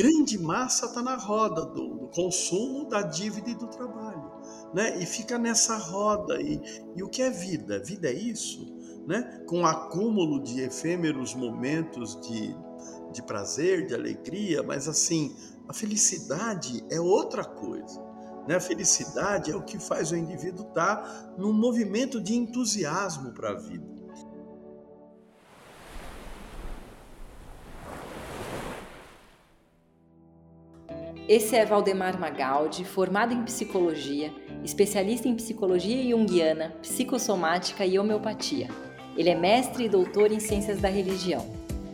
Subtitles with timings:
[0.00, 4.32] grande massa está na roda do, do, consumo, da dívida e do trabalho.
[4.72, 4.98] Né?
[5.02, 6.40] E fica nessa roda.
[6.40, 6.58] E,
[6.96, 7.78] e o que é vida?
[7.78, 8.74] Vida é isso?
[9.06, 9.44] Né?
[9.46, 12.56] Com acúmulo de efêmeros momentos de,
[13.12, 15.36] de prazer, de alegria, mas assim,
[15.68, 18.02] a felicidade é outra coisa.
[18.48, 18.54] Né?
[18.54, 23.50] A felicidade é o que faz o indivíduo estar tá num movimento de entusiasmo para
[23.50, 23.99] a vida.
[31.30, 34.32] Esse é Valdemar Magaldi, formado em psicologia,
[34.64, 38.66] especialista em psicologia junguiana, psicossomática e homeopatia.
[39.16, 41.46] Ele é mestre e doutor em ciências da religião.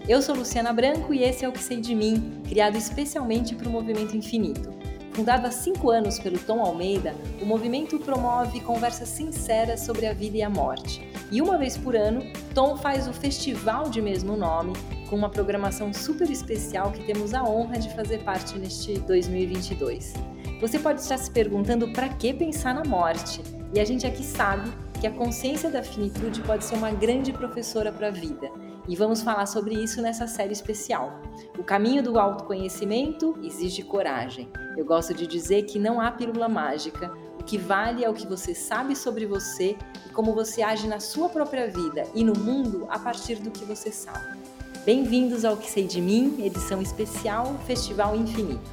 [0.08, 3.68] Eu sou Luciana Branco e esse é o que sei de mim, criado especialmente para
[3.68, 4.70] o Movimento Infinito.
[5.12, 10.38] Fundado há cinco anos pelo Tom Almeida, o movimento promove conversas sinceras sobre a vida
[10.38, 11.06] e a morte.
[11.30, 12.22] E uma vez por ano,
[12.54, 14.72] Tom faz o festival de mesmo nome,
[15.08, 20.14] com uma programação super especial que temos a honra de fazer parte neste 2022.
[20.60, 23.42] Você pode estar se perguntando para que pensar na morte,
[23.74, 27.92] e a gente aqui sabe que a consciência da finitude pode ser uma grande professora
[27.92, 28.50] para a vida.
[28.88, 31.20] E vamos falar sobre isso nessa série especial.
[31.58, 34.48] O caminho do autoconhecimento exige coragem.
[34.76, 37.12] Eu gosto de dizer que não há pílula mágica.
[37.38, 41.00] O que vale é o que você sabe sobre você e como você age na
[41.00, 44.45] sua própria vida e no mundo a partir do que você sabe.
[44.86, 48.70] Bem-vindos ao Que Sei de Mim, edição especial Festival Infinito.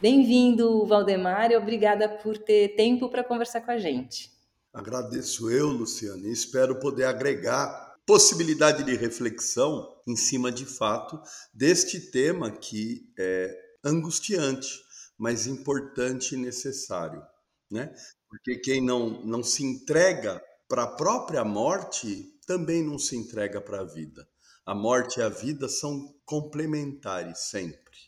[0.00, 4.32] Bem-vindo, Valdemar, e obrigada por ter tempo para conversar com a gente.
[4.74, 11.22] Agradeço eu, Luciana, e espero poder agregar possibilidade de reflexão em cima de fato
[11.54, 14.82] deste tema que é angustiante,
[15.16, 17.22] mas importante e necessário,
[17.70, 17.94] né?
[18.28, 20.42] Porque quem não, não se entrega
[20.72, 24.26] para a própria morte, também não se entrega para a vida.
[24.64, 27.98] A morte e a vida são complementares sempre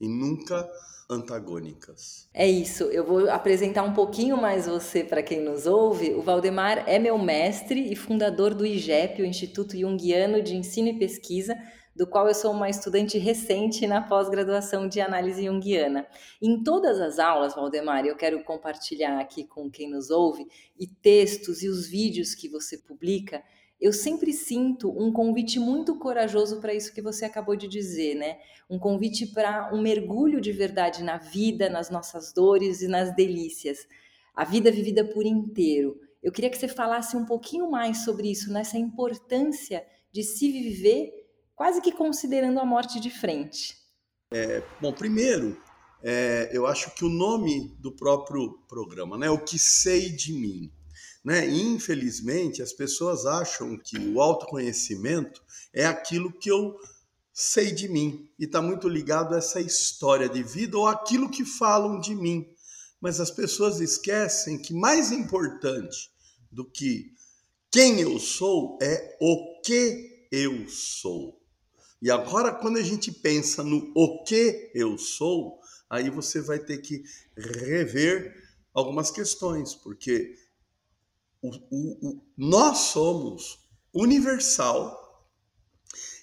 [0.00, 0.66] e nunca
[1.10, 2.26] antagônicas.
[2.32, 2.84] É isso.
[2.84, 6.14] Eu vou apresentar um pouquinho mais você para quem nos ouve.
[6.14, 10.98] O Valdemar é meu mestre e fundador do IGEP, o Instituto Jungiano de Ensino e
[10.98, 11.54] Pesquisa,
[11.94, 16.06] do qual eu sou uma estudante recente na pós-graduação de análise junguiana.
[16.40, 20.46] Em todas as aulas, Valdemar, eu quero compartilhar aqui com quem nos ouve,
[20.78, 23.42] e textos e os vídeos que você publica,
[23.80, 28.38] eu sempre sinto um convite muito corajoso para isso que você acabou de dizer, né?
[28.68, 33.88] Um convite para um mergulho de verdade na vida, nas nossas dores e nas delícias.
[34.34, 35.98] A vida vivida por inteiro.
[36.22, 41.19] Eu queria que você falasse um pouquinho mais sobre isso, nessa importância de se viver
[41.60, 43.76] quase que considerando a morte de frente.
[44.32, 45.62] É, bom, primeiro,
[46.02, 50.72] é, eu acho que o nome do próprio programa, né, o que sei de mim,
[51.22, 51.46] né?
[51.46, 56.78] Infelizmente, as pessoas acham que o autoconhecimento é aquilo que eu
[57.30, 61.44] sei de mim e está muito ligado a essa história de vida ou aquilo que
[61.44, 62.48] falam de mim.
[62.98, 66.10] Mas as pessoas esquecem que mais importante
[66.50, 67.12] do que
[67.70, 71.39] quem eu sou é o que eu sou.
[72.02, 76.78] E agora, quando a gente pensa no o que eu sou, aí você vai ter
[76.78, 77.02] que
[77.36, 78.34] rever
[78.72, 80.34] algumas questões, porque
[81.42, 83.58] o, o, o, nós somos
[83.92, 84.98] universal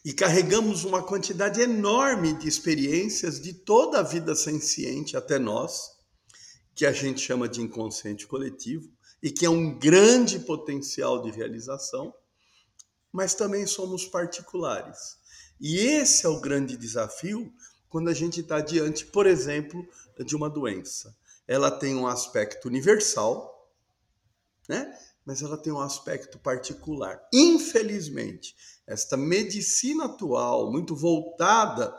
[0.04, 5.98] e carregamos uma quantidade enorme de experiências de toda a vida senciente até nós,
[6.74, 8.90] que a gente chama de inconsciente coletivo,
[9.22, 12.14] e que é um grande potencial de realização,
[13.12, 15.18] mas também somos particulares.
[15.60, 17.52] E esse é o grande desafio
[17.90, 19.88] quando a gente está diante, por exemplo,
[20.26, 21.16] de uma doença.
[21.48, 23.72] Ela tem um aspecto universal,
[24.68, 24.94] né?
[25.26, 27.22] mas ela tem um aspecto particular.
[27.34, 31.94] Infelizmente, esta medicina atual, muito voltada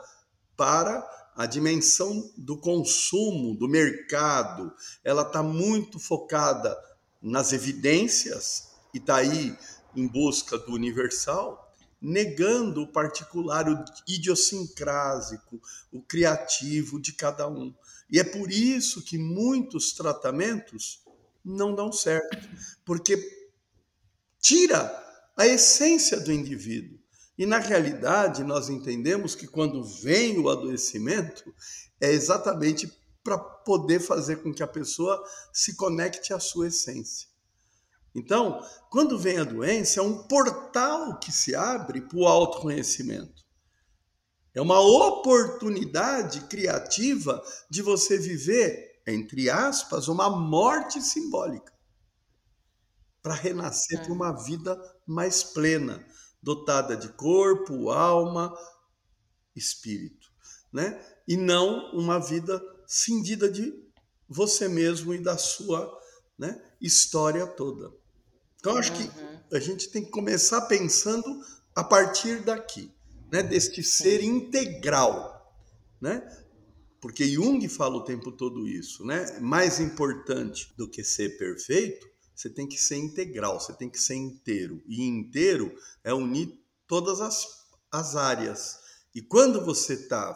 [0.57, 6.75] para a dimensão do consumo, do mercado, ela está muito focada
[7.21, 9.55] nas evidências e está aí
[9.95, 11.68] em busca do universal,
[12.01, 17.73] negando o particular, o idiosincrásico, o criativo de cada um.
[18.09, 21.01] E é por isso que muitos tratamentos
[21.43, 22.37] não dão certo,
[22.85, 23.17] porque
[24.39, 24.91] tira
[25.37, 26.99] a essência do indivíduo.
[27.37, 31.53] E na realidade, nós entendemos que quando vem o adoecimento,
[32.01, 32.91] é exatamente
[33.23, 35.23] para poder fazer com que a pessoa
[35.53, 37.29] se conecte à sua essência.
[38.13, 38.59] Então,
[38.89, 43.43] quando vem a doença, é um portal que se abre para o autoconhecimento.
[44.53, 51.71] É uma oportunidade criativa de você viver, entre aspas, uma morte simbólica
[53.21, 56.03] para renascer para uma vida mais plena,
[56.41, 58.55] dotada de corpo, alma,
[59.55, 60.31] espírito,
[60.71, 60.99] né?
[61.27, 63.73] E não uma vida cindida de
[64.27, 65.95] você mesmo e da sua
[66.37, 67.91] né, história toda.
[68.59, 69.39] Então, acho que uhum.
[69.53, 71.41] a gente tem que começar pensando
[71.73, 72.91] a partir daqui,
[73.31, 75.55] né, deste ser integral,
[76.01, 76.21] né?
[76.99, 79.39] Porque Jung fala o tempo todo isso, né?
[79.39, 84.15] Mais importante do que ser perfeito, você tem que ser integral, você tem que ser
[84.15, 84.83] inteiro.
[84.85, 85.73] E inteiro
[86.03, 87.47] é unir todas as,
[87.89, 88.77] as áreas.
[89.15, 90.35] E quando você está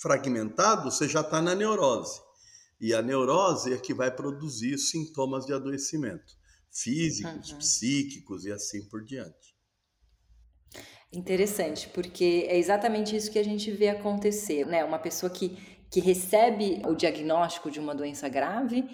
[0.00, 2.20] fragmentado, você já está na neurose.
[2.80, 6.39] E a neurose é que vai produzir sintomas de adoecimento
[6.72, 7.58] físicos, uhum.
[7.58, 9.54] psíquicos e assim por diante.
[11.12, 14.84] Interessante, porque é exatamente isso que a gente vê acontecer, né?
[14.84, 15.58] Uma pessoa que,
[15.90, 18.88] que recebe o diagnóstico de uma doença grave,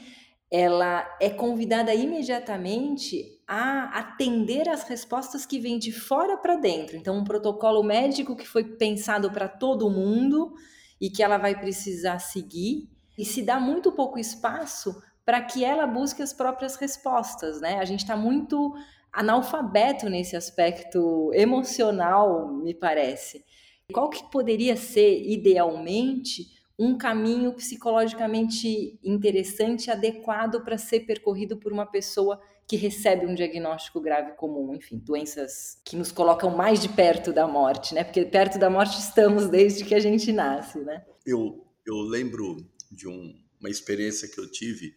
[0.50, 6.96] ela é convidada imediatamente a atender as respostas que vêm de fora para dentro.
[6.96, 10.54] Então, um protocolo médico que foi pensado para todo mundo
[10.98, 12.88] e que ela vai precisar seguir,
[13.18, 17.80] e se dá muito pouco espaço para que ela busque as próprias respostas, né?
[17.80, 18.72] A gente está muito
[19.12, 23.44] analfabeto nesse aspecto emocional, me parece.
[23.92, 26.46] Qual que poderia ser, idealmente,
[26.78, 34.00] um caminho psicologicamente interessante, adequado para ser percorrido por uma pessoa que recebe um diagnóstico
[34.00, 38.04] grave comum, enfim, doenças que nos colocam mais de perto da morte, né?
[38.04, 41.04] Porque perto da morte estamos desde que a gente nasce, né?
[41.24, 42.56] Eu, eu lembro
[42.90, 44.94] de um, uma experiência que eu tive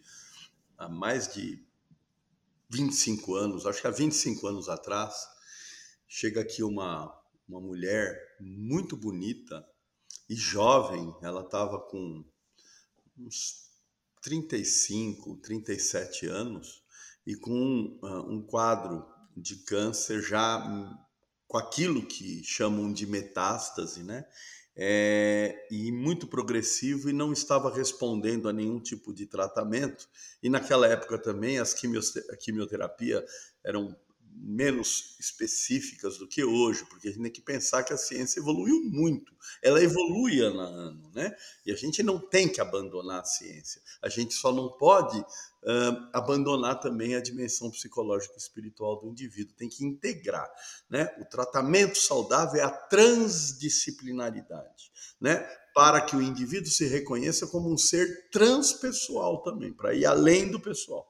[0.80, 1.62] há mais de
[2.70, 5.28] 25 anos, acho que há 25 anos atrás,
[6.08, 7.14] chega aqui uma,
[7.48, 9.68] uma mulher muito bonita
[10.30, 12.24] e jovem, ela estava com
[13.18, 13.70] uns
[14.22, 16.82] 35, 37 anos
[17.28, 19.06] e com um, uh, um quadro
[19.36, 20.66] de câncer já
[21.48, 24.26] com aquilo que chamam de metástase, né?
[24.82, 30.08] É, e muito progressivo e não estava respondendo a nenhum tipo de tratamento.
[30.42, 33.26] E naquela época também as quimioterapia
[33.62, 33.94] eram
[34.36, 38.82] menos específicas do que hoje, porque a gente tem que pensar que a ciência evoluiu
[38.84, 39.32] muito.
[39.62, 41.36] Ela evolui ano a ano, né?
[41.66, 43.82] E a gente não tem que abandonar a ciência.
[44.02, 49.54] A gente só não pode uh, abandonar também a dimensão psicológica e espiritual do indivíduo.
[49.56, 50.50] Tem que integrar,
[50.90, 51.14] né?
[51.20, 54.92] O tratamento saudável é a transdisciplinaridade,
[55.22, 55.48] né?
[55.74, 60.60] Para que o indivíduo se reconheça como um ser transpessoal também, para ir além do
[60.60, 61.08] pessoal,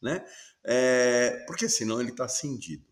[0.00, 0.24] né?
[0.70, 2.84] É, porque senão ele está cindido.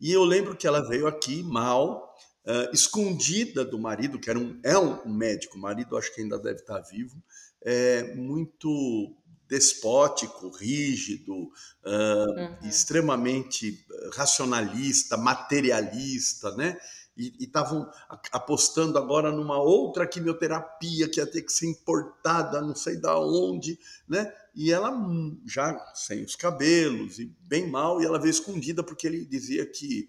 [0.00, 2.12] E eu lembro que ela veio aqui mal,
[2.44, 6.38] uh, escondida do marido, que era um, é um médico, o marido acho que ainda
[6.38, 7.22] deve estar tá vivo,
[7.62, 9.14] é, muito
[9.48, 12.68] despótico, rígido, uh, uhum.
[12.68, 13.84] extremamente
[14.14, 16.76] racionalista, materialista, né?
[17.20, 17.90] E estavam
[18.32, 23.78] apostando agora numa outra quimioterapia que ia ter que ser importada, não sei da onde,
[24.08, 24.32] né?
[24.54, 29.06] E ela hum, já sem os cabelos e bem mal, e ela veio escondida porque
[29.06, 30.08] ele dizia que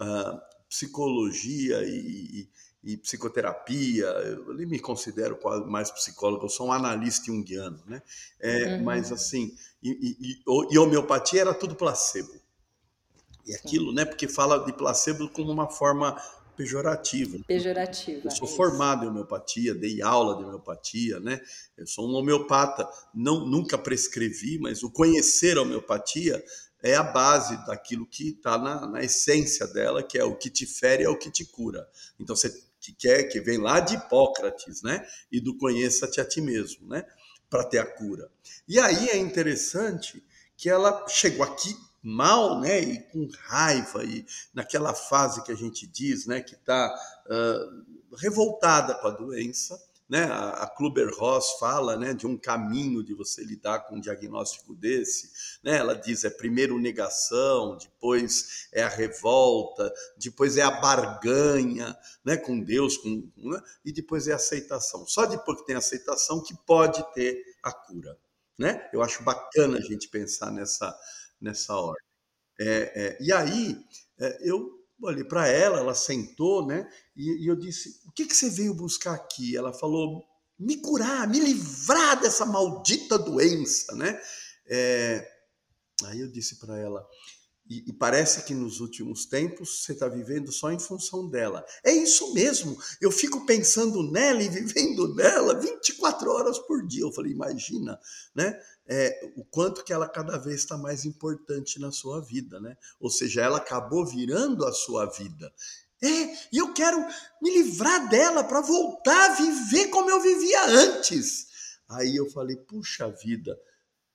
[0.00, 2.48] uh, psicologia e,
[2.82, 8.00] e psicoterapia, eu nem me considero quase mais psicólogo, eu sou um analista junguiano, né?
[8.40, 8.84] É, uhum.
[8.84, 12.32] Mas assim, e, e, e, homeopatia era tudo placebo.
[13.44, 14.04] E aquilo, né?
[14.04, 16.16] Porque fala de placebo como uma forma
[16.58, 17.38] pejorativa.
[17.46, 18.22] Pejorativa.
[18.24, 18.56] Eu sou isso.
[18.56, 21.40] formado em homeopatia, dei aula de homeopatia, né?
[21.76, 26.44] Eu sou um homeopata, não nunca prescrevi, mas o conhecer a homeopatia
[26.82, 30.66] é a base daquilo que está na, na, essência dela, que é o que te
[30.66, 31.88] fere é o que te cura.
[32.18, 32.50] Então você
[32.80, 35.06] que quer, que vem lá de Hipócrates, né?
[35.30, 37.04] E do conheça-te a ti mesmo, né?
[37.48, 38.28] Para ter a cura.
[38.66, 40.24] E aí é interessante
[40.56, 41.76] que ela chegou aqui
[42.08, 42.80] mal, né?
[42.80, 46.40] E com raiva e naquela fase que a gente diz, né?
[46.40, 46.94] Que está
[47.26, 50.24] uh, revoltada com a doença, né?
[50.24, 55.30] A, a Kluber-Ross fala né, de um caminho de você lidar com um diagnóstico desse.
[55.62, 55.76] Né?
[55.76, 62.58] Ela diz é primeiro negação, depois é a revolta, depois é a barganha né, com
[62.58, 63.60] Deus, com, né?
[63.84, 65.06] e depois é a aceitação.
[65.06, 68.16] Só depois que tem aceitação que pode ter a cura.
[68.58, 68.88] Né?
[68.92, 70.98] Eu acho bacana a gente pensar nessa,
[71.40, 72.04] nessa ordem.
[72.60, 73.76] É, é, e aí
[74.18, 76.90] é, eu olhei para ela, ela sentou, né?
[77.16, 79.56] E, e, eu disse: O que, que você veio buscar aqui?
[79.56, 80.24] Ela falou:
[80.58, 84.20] Me curar, me livrar dessa maldita doença, né?
[84.66, 85.26] É,
[86.04, 87.06] aí eu disse para ela:
[87.68, 91.62] e, e, parece que nos últimos tempos você está vivendo só em função dela.
[91.84, 92.78] É isso mesmo.
[92.98, 97.02] Eu fico pensando nela e vivendo nela 24 horas por dia.
[97.02, 98.00] Eu falei, imagina,
[98.34, 98.58] né?
[98.90, 102.76] É, o quanto que ela cada vez está mais importante na sua vida, né?
[102.98, 105.52] Ou seja, ela acabou virando a sua vida.
[106.00, 106.08] É,
[106.52, 106.98] e eu quero
[107.42, 111.48] me livrar dela para voltar a viver como eu vivia antes.
[111.88, 113.58] Aí eu falei, puxa vida,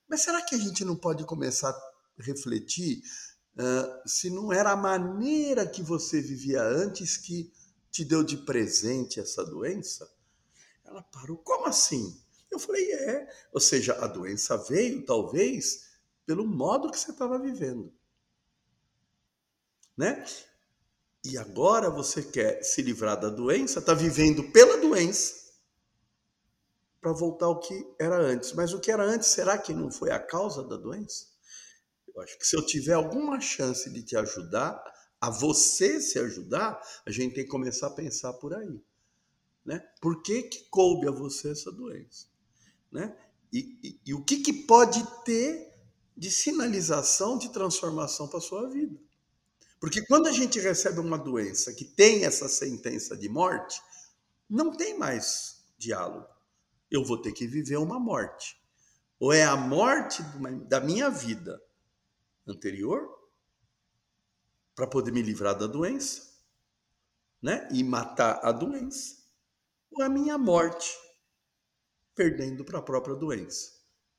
[0.08, 3.02] mas será que a gente não pode começar a refletir
[3.58, 7.52] uh, se não era a maneira que você vivia antes que
[7.92, 10.10] te deu de presente essa doença?
[10.86, 12.23] Ela parou, como assim?
[12.54, 13.28] Eu falei, é.
[13.52, 15.90] Ou seja, a doença veio, talvez,
[16.26, 17.92] pelo modo que você estava vivendo.
[19.98, 20.26] Né?
[21.26, 25.44] E agora você quer se livrar da doença, está vivendo pela doença,
[27.02, 28.54] para voltar ao que era antes.
[28.54, 31.28] Mas o que era antes, será que não foi a causa da doença?
[32.14, 34.82] Eu acho que se eu tiver alguma chance de te ajudar,
[35.20, 38.82] a você se ajudar, a gente tem que começar a pensar por aí.
[39.66, 39.80] Né?
[40.02, 42.28] Por que, que coube a você essa doença?
[42.94, 43.16] Né?
[43.52, 45.74] E, e, e o que, que pode ter
[46.16, 48.98] de sinalização de transformação para a sua vida?
[49.80, 53.82] Porque quando a gente recebe uma doença que tem essa sentença de morte,
[54.50, 56.28] não tem mais diálogo.
[56.90, 58.56] Eu vou ter que viver uma morte.
[59.20, 60.22] Ou é a morte
[60.68, 61.62] da minha vida
[62.48, 63.10] anterior
[64.76, 66.34] para poder me livrar da doença,
[67.42, 67.68] né?
[67.72, 69.18] E matar a doença,
[69.92, 70.94] ou a minha morte,
[72.16, 73.72] perdendo para a própria doença.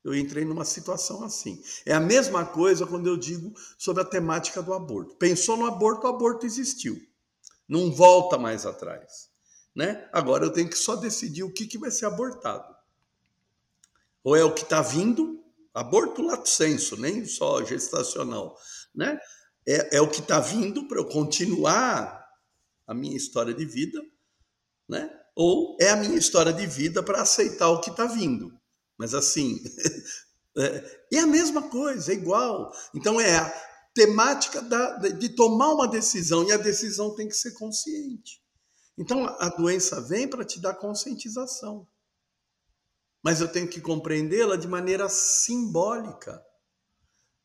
[0.03, 1.61] Eu entrei numa situação assim.
[1.85, 5.15] É a mesma coisa quando eu digo sobre a temática do aborto.
[5.15, 6.95] Pensou no aborto, o aborto existiu.
[7.67, 9.29] Não volta mais atrás.
[9.75, 10.07] Né?
[10.13, 12.75] Agora eu tenho que só decidir o que, que vai ser abortado.
[14.23, 15.43] Ou é o que está vindo,
[15.75, 18.57] Aborto lato senso, nem só gestacional,
[18.95, 19.19] né?
[19.67, 22.25] É, é o que está vindo para eu continuar
[22.87, 24.01] a minha história de vida,
[24.87, 25.11] né?
[25.35, 28.53] Ou é a minha história de vida para aceitar o que está vindo.
[28.97, 29.61] Mas assim,
[30.57, 32.71] é, a mesma coisa, é igual.
[32.93, 33.49] Então é a
[33.93, 38.41] temática da, de tomar uma decisão e a decisão tem que ser consciente.
[38.97, 41.87] Então a doença vem para te dar conscientização
[43.25, 46.39] mas eu tenho que compreendê-la de maneira simbólica.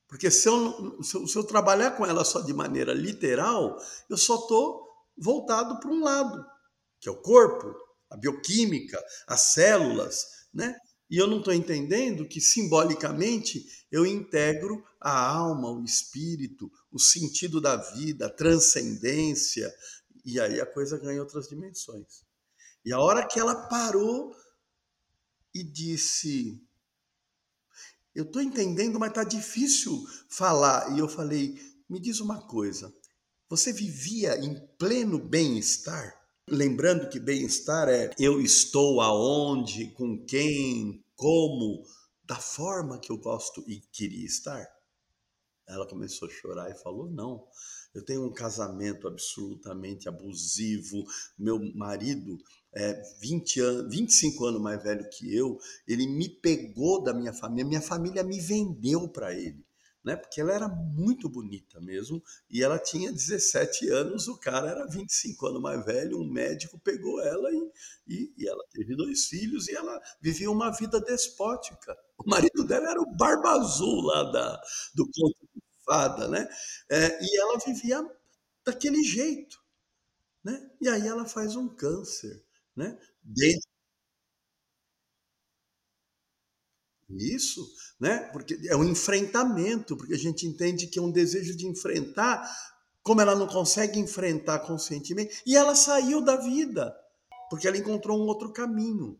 [0.07, 3.79] Porque se eu, se eu, se eu trabalhar com ela só de maneira literal,
[4.11, 6.45] eu só estou voltado para um lado,
[7.01, 7.75] que é o corpo,
[8.11, 10.77] a bioquímica, as células, né?
[11.09, 17.61] E eu não estou entendendo que simbolicamente eu integro a alma, o espírito, o sentido
[17.61, 19.75] da vida, a transcendência,
[20.25, 22.23] e aí a coisa ganha outras dimensões.
[22.85, 24.35] E a hora que ela parou
[25.53, 26.63] e disse:
[28.15, 30.95] Eu estou entendendo, mas está difícil falar.
[30.95, 32.95] E eu falei: Me diz uma coisa,
[33.49, 36.20] você vivia em pleno bem-estar?
[36.51, 41.85] Lembrando que bem-estar é eu estou aonde, com quem, como,
[42.25, 44.67] da forma que eu gosto e queria estar.
[45.65, 47.47] Ela começou a chorar e falou: Não,
[47.95, 51.05] eu tenho um casamento absolutamente abusivo.
[51.39, 52.37] Meu marido
[52.73, 57.65] é 20 anos, 25 anos mais velho que eu, ele me pegou da minha família,
[57.65, 59.65] minha família me vendeu para ele.
[60.05, 60.17] Né?
[60.17, 65.47] Porque ela era muito bonita mesmo, e ela tinha 17 anos, o cara era 25
[65.47, 67.71] anos mais velho, um médico pegou ela e,
[68.09, 71.97] e, e ela teve dois filhos e ela vivia uma vida despótica.
[72.19, 74.61] O marido dela era o Barba Azul lá da,
[74.95, 76.49] do conto de fada, né?
[76.91, 78.03] É, e ela vivia
[78.65, 79.59] daquele jeito.
[80.43, 80.71] Né?
[80.81, 82.43] E aí ela faz um câncer.
[82.75, 82.99] Né?
[83.23, 83.69] Dentro
[87.19, 87.67] Isso,
[87.99, 88.19] né?
[88.33, 92.49] Porque é um enfrentamento, porque a gente entende que é um desejo de enfrentar,
[93.03, 96.95] como ela não consegue enfrentar conscientemente, e ela saiu da vida,
[97.49, 99.19] porque ela encontrou um outro caminho.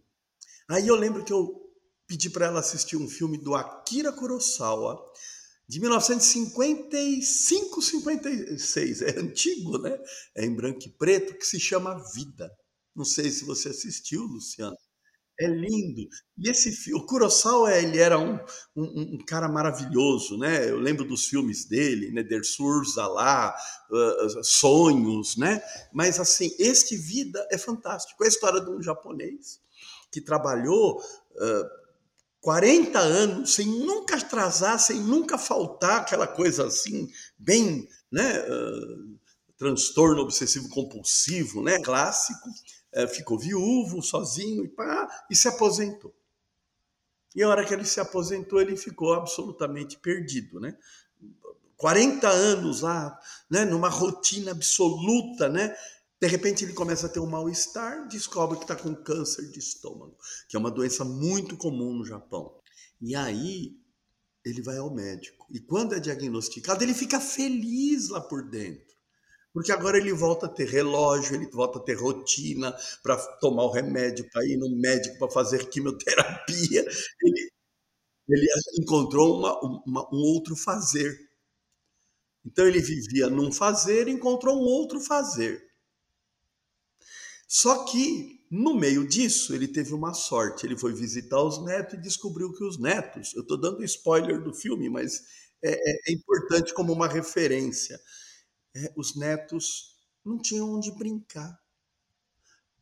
[0.69, 1.59] Aí eu lembro que eu
[2.07, 4.99] pedi para ela assistir um filme do Akira Kurosawa,
[5.69, 9.97] de 1955, 56, é antigo, né?
[10.37, 12.51] É em branco e preto, que se chama Vida.
[12.95, 14.77] Não sei se você assistiu, Luciano.
[15.41, 16.07] É lindo.
[16.37, 18.39] E esse o Kurosawa ele era um,
[18.77, 20.69] um, um, cara maravilhoso, né?
[20.69, 22.23] Eu lembro dos filmes dele, né?
[22.23, 23.57] Der Surza lá,
[23.91, 25.63] uh, Sonhos, né?
[25.95, 28.23] Mas assim, este Vida é fantástico.
[28.23, 29.59] É a história de um japonês
[30.13, 31.81] que trabalhou uh,
[32.43, 38.41] 40 anos sem nunca atrasar, sem nunca faltar, aquela coisa assim, bem, né?
[38.41, 39.19] Uh,
[39.57, 41.81] transtorno obsessivo compulsivo, né?
[41.81, 42.51] Clássico
[43.09, 46.15] ficou viúvo, sozinho, e, pá, e se aposentou.
[47.35, 50.77] E a hora que ele se aposentou, ele ficou absolutamente perdido, né?
[51.77, 53.19] 40 anos lá,
[53.49, 55.75] né, numa rotina absoluta, né?
[56.21, 60.15] De repente ele começa a ter um mal-estar, descobre que está com câncer de estômago,
[60.49, 62.55] que é uma doença muito comum no Japão.
[63.01, 63.79] E aí
[64.45, 65.47] ele vai ao médico.
[65.51, 68.90] E quando é diagnosticado, ele fica feliz lá por dentro.
[69.53, 73.71] Porque agora ele volta a ter relógio, ele volta a ter rotina para tomar o
[73.73, 76.85] remédio, para ir no médico para fazer quimioterapia.
[77.23, 77.51] Ele,
[78.29, 78.47] ele
[78.81, 81.19] encontrou uma, uma, um outro fazer.
[82.45, 85.71] Então ele vivia num fazer e encontrou um outro fazer.
[87.49, 90.65] Só que, no meio disso, ele teve uma sorte.
[90.67, 94.55] Ele foi visitar os netos e descobriu que os netos, eu estou dando spoiler do
[94.55, 95.21] filme, mas
[95.63, 98.01] é, é, é importante como uma referência.
[98.75, 101.59] É, os netos não tinham onde brincar.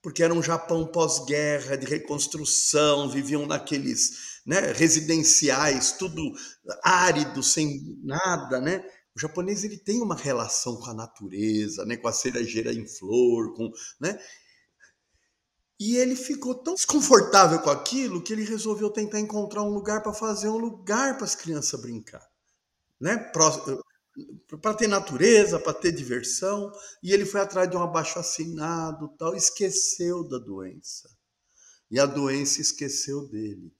[0.00, 6.32] Porque era um Japão pós-guerra, de reconstrução, viviam naqueles né, residenciais, tudo
[6.82, 8.84] árido, sem nada, né?
[9.14, 13.52] O japonês ele tem uma relação com a natureza, né, com a cerejeira em flor,
[13.54, 14.18] com, né?
[15.80, 20.12] E ele ficou tão desconfortável com aquilo que ele resolveu tentar encontrar um lugar para
[20.12, 22.24] fazer um lugar para as crianças brincar,
[23.00, 23.16] né?
[24.60, 26.72] Para ter natureza, para ter diversão.
[27.02, 31.08] E ele foi atrás de um abaixo assinado, tal, esqueceu da doença.
[31.90, 33.72] E a doença esqueceu dele.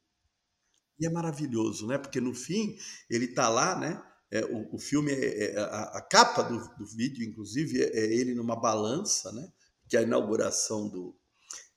[0.99, 1.99] E é maravilhoso, né?
[1.99, 2.77] Porque no fim
[3.09, 4.03] ele está lá, né?
[4.31, 8.15] É, o, o, filme, é, é, a, a, capa do, do vídeo, inclusive, é, é
[8.15, 9.51] ele numa balança, né?
[9.89, 11.17] Que é a inauguração do,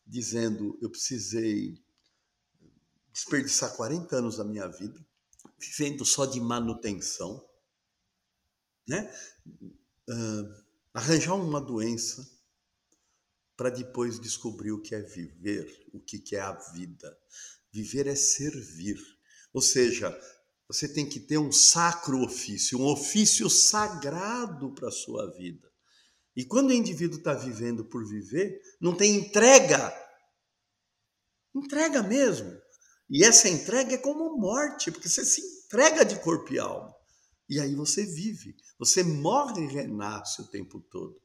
[0.05, 1.81] dizendo: eu precisei
[3.13, 4.99] desperdiçar 40 anos da minha vida
[5.61, 7.43] vivendo só de manutenção,
[8.91, 9.09] né?
[10.09, 12.29] Uh, arranjar uma doença
[13.55, 17.17] para depois descobrir o que é viver, o que é a vida.
[17.71, 18.97] Viver é servir.
[19.53, 20.17] Ou seja,
[20.67, 25.71] você tem que ter um sacro ofício, um ofício sagrado para a sua vida.
[26.35, 29.93] E quando o indivíduo está vivendo por viver, não tem entrega.
[31.55, 32.59] Entrega mesmo.
[33.09, 36.95] E essa entrega é como morte, porque você se entrega de corpo e alma.
[37.51, 38.55] E aí você vive.
[38.79, 41.19] Você morre e renasce o tempo todo.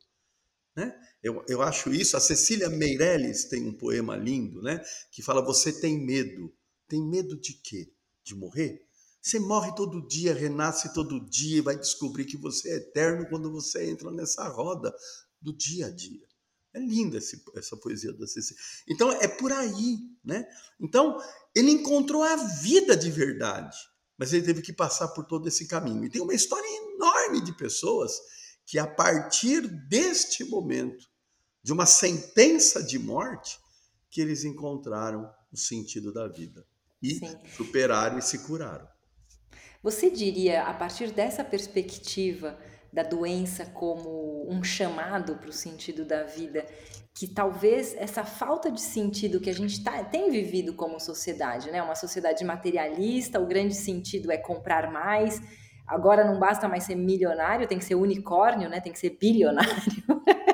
[0.74, 0.92] Né?
[1.22, 2.16] Eu, eu acho isso.
[2.16, 4.84] A Cecília Meirelles tem um poema lindo, né?
[5.12, 6.52] Que fala: Você tem medo.
[6.88, 7.92] Tem medo de quê?
[8.24, 8.84] De morrer?
[9.22, 13.50] Você morre todo dia, renasce todo dia e vai descobrir que você é eterno quando
[13.52, 14.92] você entra nessa roda
[15.40, 16.26] do dia a dia.
[16.74, 18.60] É linda essa poesia da Cecília.
[18.88, 20.44] Então é por aí, né?
[20.80, 21.20] Então
[21.54, 23.76] ele encontrou a vida de verdade,
[24.18, 26.04] mas ele teve que passar por todo esse caminho.
[26.04, 28.12] E tem uma história enorme de pessoas
[28.64, 31.06] que a partir deste momento,
[31.62, 33.58] de uma sentença de morte,
[34.10, 36.66] que eles encontraram o sentido da vida
[37.02, 37.38] e Sim.
[37.56, 38.88] superaram e se curaram.
[39.82, 42.58] Você diria, a partir dessa perspectiva
[42.96, 46.64] da doença como um chamado para o sentido da vida,
[47.12, 51.82] que talvez essa falta de sentido que a gente tá, tem vivido como sociedade, né?
[51.82, 55.42] Uma sociedade materialista, o grande sentido é comprar mais.
[55.86, 58.80] Agora não basta mais ser milionário, tem que ser unicórnio, né?
[58.80, 59.74] Tem que ser bilionário.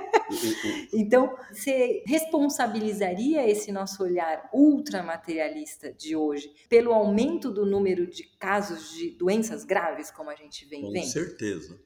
[0.93, 8.91] Então, você responsabilizaria esse nosso olhar ultramaterialista de hoje pelo aumento do número de casos
[8.93, 11.03] de doenças graves, como a gente vem vendo?
[11.03, 11.79] Com certeza.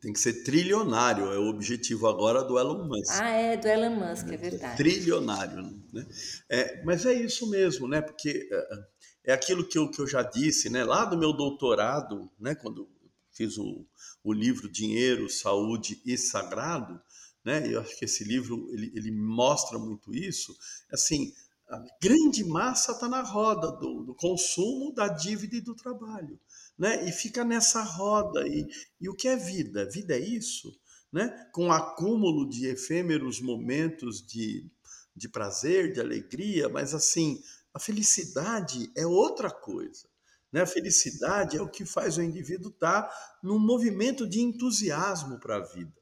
[0.00, 3.10] Tem que ser trilionário, é o objetivo agora do Elon Musk.
[3.20, 4.76] Ah, é, do Elon Musk, é, é verdade.
[4.76, 6.06] Trilionário, né?
[6.48, 8.00] É, mas é isso mesmo, né?
[8.00, 10.84] Porque é, é aquilo que eu, que eu já disse, né?
[10.84, 12.54] Lá do meu doutorado, né?
[12.54, 12.88] Quando
[13.32, 13.86] fiz o,
[14.22, 17.00] o livro Dinheiro, Saúde e Sagrado,
[17.44, 17.66] né?
[17.66, 20.56] Eu acho que esse livro ele, ele mostra muito isso.
[20.92, 21.32] Assim,
[21.68, 26.40] a grande massa está na roda do, do, consumo, da dívida e do trabalho,
[26.78, 27.08] né?
[27.08, 28.46] E fica nessa roda.
[28.46, 28.66] E,
[29.00, 29.88] e o que é vida?
[29.90, 30.72] Vida é isso,
[31.12, 31.28] né?
[31.52, 34.70] Com acúmulo de efêmeros momentos de,
[35.14, 37.42] de prazer, de alegria, mas assim,
[37.74, 40.08] a felicidade é outra coisa.
[40.52, 40.62] Né?
[40.62, 45.56] A felicidade é o que faz o indivíduo estar tá num movimento de entusiasmo para
[45.56, 45.92] a vida.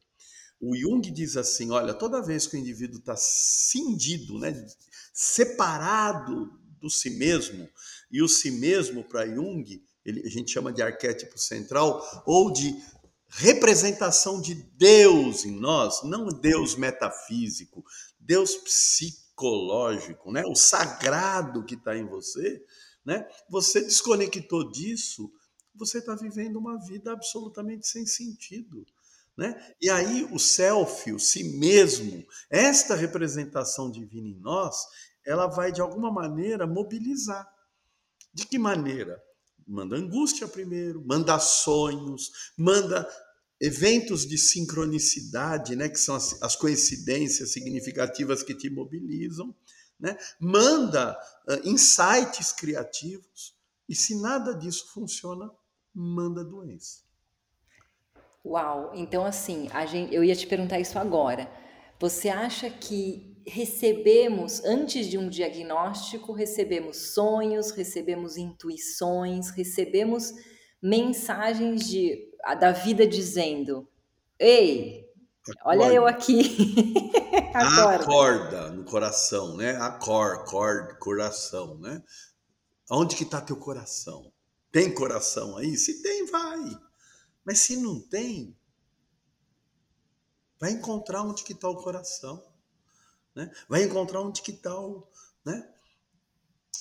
[0.61, 4.67] O Jung diz assim: olha, toda vez que o indivíduo está cindido, né,
[5.13, 7.69] separado do si mesmo,
[8.11, 12.81] e o si mesmo para Jung, ele, a gente chama de arquétipo central, ou de
[13.29, 17.85] representação de Deus em nós, não Deus metafísico,
[18.21, 20.45] Deus psicológico, né?
[20.47, 22.65] o sagrado que está em você,
[23.05, 23.29] né?
[23.51, 25.31] você desconectou disso,
[25.75, 28.87] você está vivendo uma vida absolutamente sem sentido.
[29.37, 29.75] Né?
[29.83, 34.87] E aí o self, o si mesmo, esta representação divina em nós,
[35.27, 37.47] ela vai de alguma maneira mobilizar.
[38.33, 39.21] De que maneira?
[39.67, 43.09] Manda angústia primeiro, manda sonhos, manda
[43.61, 49.55] eventos de sincronicidade, né, que são as, as coincidências significativas que te mobilizam,
[49.99, 50.17] né?
[50.39, 53.57] Manda uh, insights criativos.
[53.89, 55.51] E se nada disso funciona,
[55.95, 57.01] manda doença.
[58.45, 58.93] Uau!
[58.95, 61.51] Então, assim, gente, eu ia te perguntar isso agora.
[61.99, 70.33] Você acha que recebemos, antes de um diagnóstico, recebemos sonhos, recebemos intuições, recebemos
[70.83, 72.29] mensagens de,
[72.59, 73.89] da vida dizendo:
[74.39, 75.09] Ei,
[75.51, 75.85] Acorda.
[75.85, 76.95] olha eu aqui.
[77.55, 78.05] Acorda.
[78.05, 79.77] Acorda no coração, né?
[79.77, 82.03] Acor, cor, coração, né?
[82.91, 84.33] Onde que está teu coração?
[84.73, 85.77] Tem coração aí?
[85.77, 86.79] Se tem, vai.
[87.45, 88.57] Mas se não tem,
[90.61, 92.43] vai encontrar onde que está o coração.
[93.37, 93.53] Né?
[93.69, 95.07] Vai encontrar que está o...
[95.45, 95.69] Né?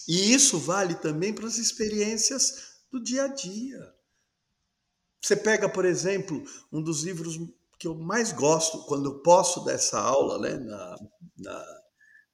[0.08, 3.94] E isso vale também para as experiências do dia a dia.
[5.22, 7.38] Você pega, por exemplo, um dos livros
[7.78, 10.96] que eu mais gosto quando eu posso dessa aula né, na,
[11.38, 11.82] na,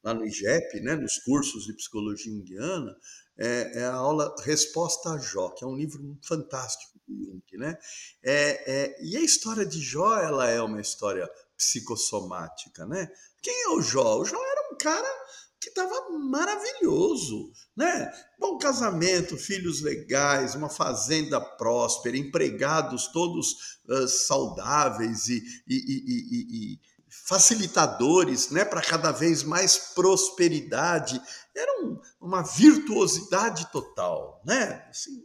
[0.03, 2.95] lá no IGEP, né, nos cursos de psicologia indiana,
[3.37, 7.41] é, é, a aula Resposta a Jó, que é um livro fantástico Jung.
[7.53, 7.77] Né?
[8.21, 12.85] É, é, e a história de Jó ela é uma história psicossomática.
[12.85, 13.09] Né?
[13.41, 14.19] Quem é o Jó?
[14.19, 15.21] O Jó era um cara
[15.59, 18.11] que estava maravilhoso, né?
[18.39, 26.79] Bom casamento, filhos legais, uma fazenda próspera, empregados todos uh, saudáveis e, e, e, e,
[27.09, 28.65] facilitadores, né?
[28.65, 31.21] Para cada vez mais prosperidade.
[31.55, 34.87] Era um, uma virtuosidade total, né?
[34.89, 35.23] Assim,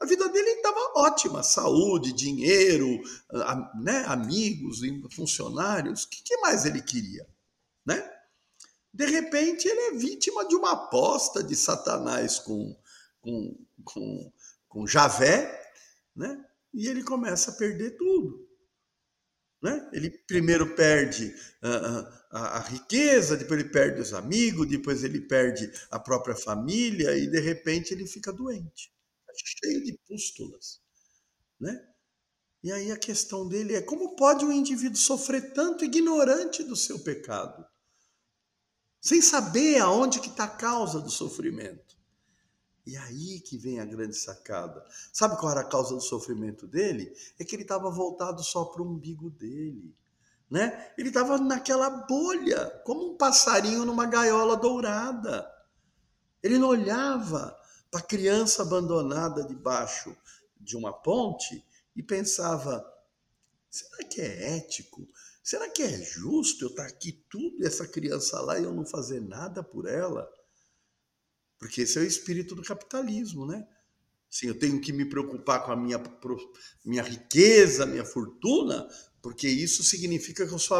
[0.00, 3.00] a vida dele estava ótima, saúde, dinheiro,
[3.82, 4.04] né?
[4.06, 4.80] amigos,
[5.12, 6.04] funcionários.
[6.04, 7.26] O que, que mais ele queria,
[7.88, 8.12] né?
[8.92, 12.76] De repente, ele é vítima de uma aposta de Satanás com,
[13.18, 14.32] com, com,
[14.68, 15.72] com Javé,
[16.14, 16.44] né?
[16.74, 18.46] e ele começa a perder tudo.
[19.62, 19.88] Né?
[19.92, 25.72] Ele primeiro perde a, a, a, riqueza, depois ele perde os amigos, depois ele perde
[25.90, 28.92] a própria família e de repente ele fica doente,
[29.26, 30.80] tá cheio de pústulas.
[31.58, 31.74] Né?
[32.62, 36.98] E aí a questão dele é como pode um indivíduo sofrer tanto ignorante do seu
[36.98, 37.66] pecado?
[39.00, 41.96] Sem saber aonde que está a causa do sofrimento.
[42.86, 44.82] E aí que vem a grande sacada.
[45.12, 47.14] Sabe qual era a causa do sofrimento dele?
[47.38, 49.94] É que ele estava voltado só para o umbigo dele.
[50.50, 50.92] Né?
[50.96, 55.46] Ele estava naquela bolha, como um passarinho numa gaiola dourada.
[56.42, 57.54] Ele não olhava
[57.90, 60.16] para a criança abandonada debaixo
[60.58, 61.62] de uma ponte
[61.94, 62.82] e pensava:
[63.70, 65.06] será que é ético?
[65.48, 68.84] Será que é justo eu estar aqui tudo e essa criança lá e eu não
[68.84, 70.30] fazer nada por ela?
[71.58, 73.66] Porque esse é o espírito do capitalismo, né?
[74.28, 75.98] Sim, eu tenho que me preocupar com a minha,
[76.84, 78.86] minha riqueza, minha fortuna,
[79.22, 80.76] porque isso significa que eu sou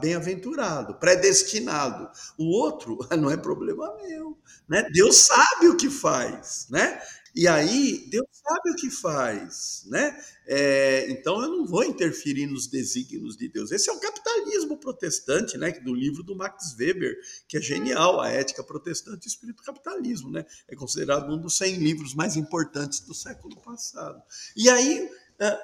[0.00, 2.10] bem-aventurado, predestinado.
[2.38, 4.82] O outro não é problema meu, né?
[4.94, 7.02] Deus sabe o que faz, né?
[7.34, 10.18] E aí, Deus sabe o que faz, né?
[10.46, 13.70] É, então eu não vou interferir nos desígnios de Deus.
[13.70, 15.70] Esse é o capitalismo protestante, né?
[15.72, 20.30] Do livro do Max Weber, que é genial, a ética protestante e o espírito capitalismo,
[20.30, 20.44] né?
[20.68, 24.22] É considerado um dos 100 livros mais importantes do século passado.
[24.56, 25.58] E aí, é,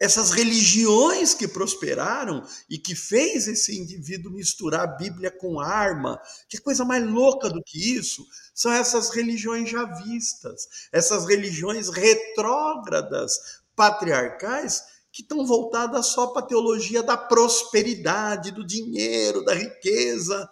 [0.00, 6.58] essas religiões que prosperaram e que fez esse indivíduo misturar a Bíblia com arma, que
[6.58, 15.22] coisa mais louca do que isso, são essas religiões javistas, essas religiões retrógradas, patriarcais, que
[15.22, 20.50] estão voltadas só para a teologia da prosperidade, do dinheiro, da riqueza.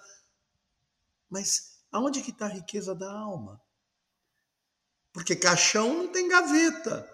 [1.28, 3.61] Mas aonde que está a riqueza da alma?
[5.12, 7.09] Porque caixão não tem gaveta.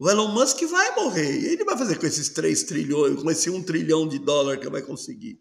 [0.00, 1.30] O Elon Musk vai morrer.
[1.30, 4.70] E ele vai fazer com esses 3 trilhões, com esse 1 trilhão de dólar que
[4.70, 5.38] vai conseguir?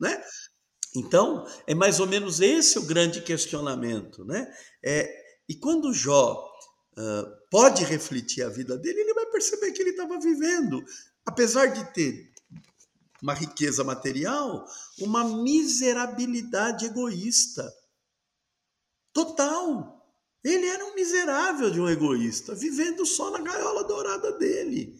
[0.00, 0.18] Né?
[0.96, 4.24] Então, é mais ou menos esse o grande questionamento.
[4.24, 4.50] Né?
[4.82, 5.14] É,
[5.46, 6.42] e quando Jó
[6.96, 10.82] uh, pode refletir a vida dele, ele vai perceber que ele estava vivendo,
[11.26, 12.32] apesar de ter
[13.22, 14.64] uma riqueza material,
[15.00, 17.70] uma miserabilidade egoísta.
[19.12, 19.97] Total.
[20.44, 24.96] Ele era um miserável de um egoísta, vivendo só na gaiola dourada dele.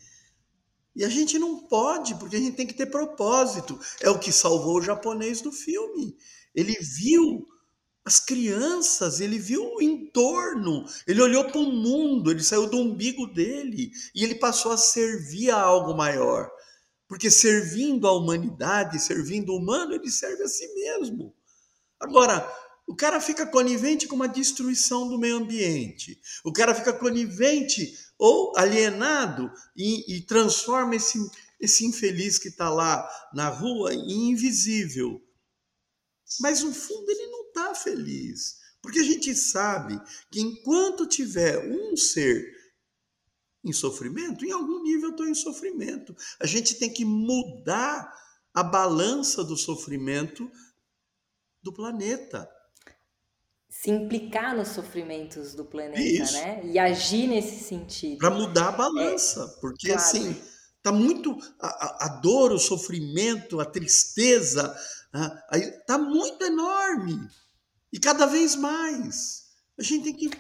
[0.94, 3.79] E a gente não pode, porque a gente tem que ter propósito.
[4.01, 6.16] É o que salvou o japonês do filme.
[6.55, 7.46] Ele viu
[8.05, 13.27] as crianças, ele viu o entorno, ele olhou para o mundo, ele saiu do umbigo
[13.27, 16.51] dele e ele passou a servir a algo maior.
[17.07, 21.35] Porque servindo a humanidade, servindo o humano, ele serve a si mesmo.
[22.01, 22.51] Agora,
[22.88, 26.18] O cara fica conivente com uma destruição do meio ambiente.
[26.42, 31.18] O cara fica conivente ou alienado e, e transforma esse,
[31.61, 35.22] esse infeliz que está lá na rua em invisível.
[36.40, 38.57] Mas no fundo ele não está feliz.
[38.81, 42.57] Porque a gente sabe que enquanto tiver um ser
[43.62, 46.16] em sofrimento, em algum nível eu estou em sofrimento.
[46.40, 48.11] A gente tem que mudar
[48.55, 50.51] a balança do sofrimento
[51.62, 52.48] do planeta.
[53.69, 56.33] Se implicar nos sofrimentos do planeta, Isso.
[56.33, 56.63] né?
[56.65, 58.19] E agir nesse sentido.
[58.19, 59.43] Para mudar a balança.
[59.43, 60.03] É, porque claro.
[60.03, 60.43] assim,
[60.83, 61.37] tá muito.
[61.61, 64.75] A, a, dor, o sofrimento, a tristeza,
[65.81, 67.19] está muito enorme.
[67.93, 69.49] E cada vez mais.
[69.79, 70.31] A gente tem que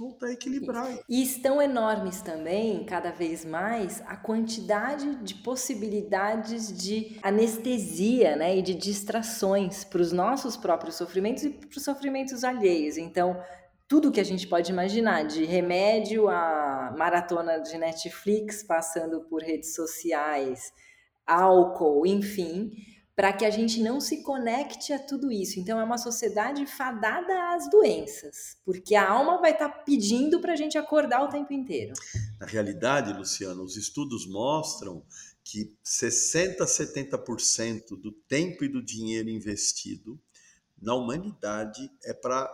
[0.00, 0.98] voltar a equilibrar.
[1.06, 8.62] E estão enormes também, cada vez mais, a quantidade de possibilidades de anestesia né, e
[8.62, 12.96] de distrações para os nossos próprios sofrimentos e para os sofrimentos alheios.
[12.96, 13.38] Então,
[13.86, 19.74] tudo que a gente pode imaginar, de remédio a maratona de Netflix, passando por redes
[19.74, 20.72] sociais,
[21.26, 22.72] álcool, enfim
[23.20, 25.60] para que a gente não se conecte a tudo isso.
[25.60, 30.54] Então, é uma sociedade fadada às doenças, porque a alma vai estar tá pedindo para
[30.54, 31.92] a gente acordar o tempo inteiro.
[32.40, 35.04] Na realidade, Luciano, os estudos mostram
[35.44, 40.18] que 60% a 70% do tempo e do dinheiro investido
[40.80, 42.50] na humanidade é para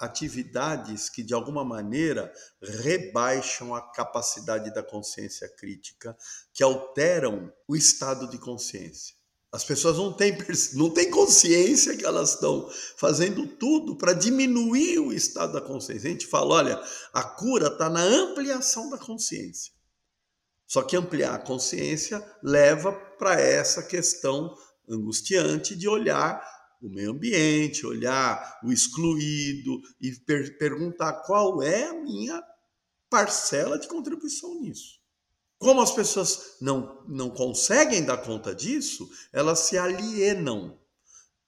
[0.00, 6.16] atividades que de alguma maneira rebaixam a capacidade da consciência crítica,
[6.52, 9.16] que alteram o estado de consciência.
[9.50, 10.36] As pessoas não têm,
[10.74, 16.08] não têm consciência que elas estão fazendo tudo para diminuir o estado da consciência.
[16.08, 16.82] A gente fala, olha,
[17.14, 19.72] a cura está na ampliação da consciência.
[20.66, 24.54] Só que ampliar a consciência leva para essa questão
[24.86, 26.42] angustiante de olhar
[26.82, 32.42] o meio ambiente, olhar o excluído e per perguntar qual é a minha
[33.08, 34.97] parcela de contribuição nisso.
[35.58, 40.78] Como as pessoas não, não conseguem dar conta disso, elas se alienam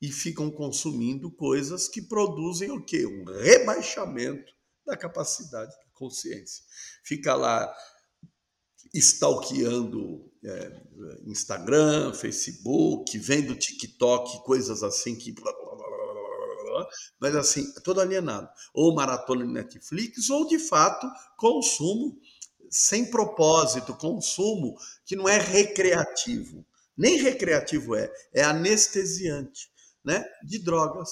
[0.02, 3.06] e ficam consumindo coisas que produzem o quê?
[3.06, 4.52] Um rebaixamento
[4.84, 6.64] da capacidade da consciência.
[7.04, 7.72] Fica lá
[8.92, 10.82] stalkeando é,
[11.26, 15.34] Instagram, Facebook, vendo TikTok, coisas assim que.
[17.20, 18.48] Mas assim, todo alienado.
[18.74, 22.18] Ou maratona Netflix, ou de fato consumo
[22.70, 26.64] sem propósito, consumo que não é recreativo.
[26.96, 29.70] Nem recreativo é, é anestesiante,
[30.04, 30.24] né?
[30.44, 31.10] De drogas,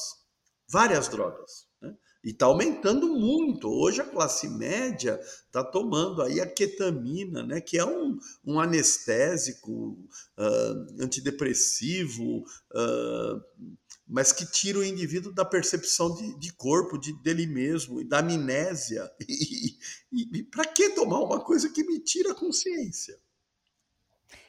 [0.68, 1.66] várias drogas.
[1.80, 1.94] Né?
[2.22, 3.68] E está aumentando muito.
[3.68, 7.60] Hoje a classe média está tomando aí a ketamina, né?
[7.60, 9.98] Que é um, um anestésico,
[10.38, 12.44] uh, antidepressivo,
[12.74, 13.42] uh,
[14.08, 18.20] mas que tira o indivíduo da percepção de, de corpo, de, dele mesmo, e da
[18.20, 19.08] amnésia.
[19.30, 19.76] E,
[20.10, 23.14] e, e para que tomar uma coisa que me tira a consciência?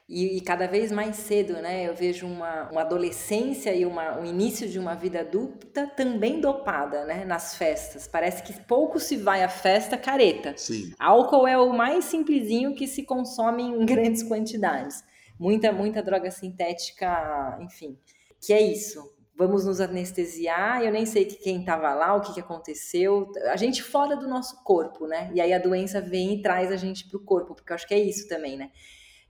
[0.08, 1.88] E, e, cada vez mais cedo, né?
[1.88, 7.06] Eu vejo uma, uma adolescência e uma, um início de uma vida adulta também dopada,
[7.06, 7.26] né?
[7.26, 8.08] Nas festas.
[8.08, 10.54] Parece que pouco se vai à festa careta.
[10.56, 10.94] Sim.
[10.98, 15.04] Álcool é o mais simplesinho que se consome em grandes quantidades.
[15.38, 18.00] Muita, muita droga sintética, enfim.
[18.40, 22.42] Que é isso vamos nos anestesiar, eu nem sei quem estava lá, o que, que
[22.42, 25.32] aconteceu, a gente fora do nosso corpo, né?
[25.34, 27.88] E aí a doença vem e traz a gente para o corpo, porque eu acho
[27.88, 28.70] que é isso também, né?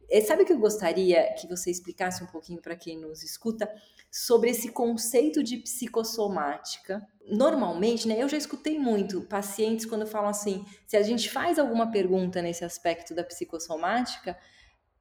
[0.09, 3.71] E sabe o que eu gostaria que você explicasse um pouquinho para quem nos escuta
[4.09, 7.07] sobre esse conceito de psicossomática?
[7.31, 11.91] Normalmente, né, eu já escutei muito pacientes quando falam assim: se a gente faz alguma
[11.91, 14.35] pergunta nesse aspecto da psicossomática,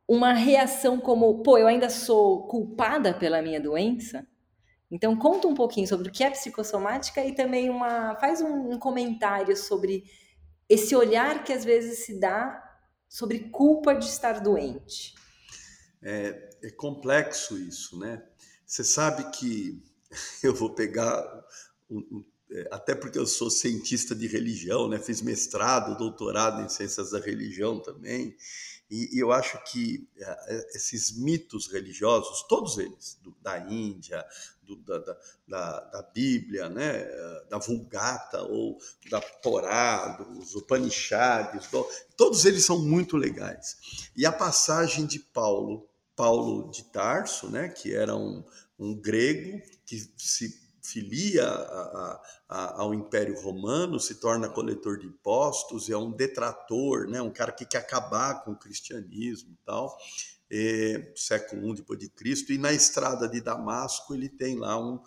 [0.06, 4.26] uma reação como, pô, eu ainda sou culpada pela minha doença?
[4.90, 8.78] Então conta um pouquinho sobre o que é psicossomática e também uma faz um, um
[8.78, 10.04] comentário sobre
[10.68, 12.64] esse olhar que às vezes se dá
[13.08, 15.14] sobre culpa de estar doente.
[16.02, 18.22] É, é complexo isso, né?
[18.66, 19.82] Você sabe que
[20.42, 21.24] eu vou pegar
[21.90, 24.98] um, um, é, até porque eu sou cientista de religião, né?
[24.98, 28.36] Fiz mestrado, doutorado em ciências da religião também.
[28.90, 34.24] E, e eu acho que uh, esses mitos religiosos, todos eles, do, da Índia,
[34.62, 34.98] do, da,
[35.46, 37.04] da, da, Bíblia, né,
[37.48, 38.78] da Vulgata ou
[39.10, 43.76] da Torá, dos Upanishads, do, todos eles são muito legais.
[44.14, 48.44] E a passagem de Paulo, Paulo de Tarso, né, que era um,
[48.78, 55.90] um grego que se filia a, a, ao Império Romano, se torna coletor de impostos,
[55.90, 59.96] é um detrator, né, um cara que quer acabar com o cristianismo e tal,
[60.50, 65.00] é, século I depois de Cristo, e na estrada de Damasco ele tem lá um,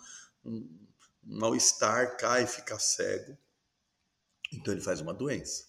[0.44, 0.82] um
[1.26, 3.36] um mal-estar, cai, fica cego.
[4.52, 5.64] Então ele faz uma doença.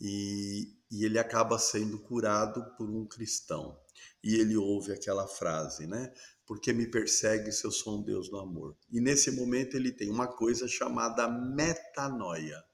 [0.00, 3.78] E, e ele acaba sendo curado por um cristão.
[4.22, 6.12] E ele ouve aquela frase, né?
[6.48, 8.74] Porque me persegue se eu sou um Deus do amor.
[8.90, 12.64] E nesse momento ele tem uma coisa chamada metanoia.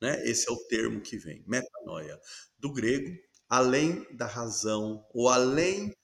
[0.00, 0.26] Né?
[0.26, 2.18] Esse é o termo que vem, metanoia,
[2.58, 3.14] do grego,
[3.46, 5.94] além da razão, ou além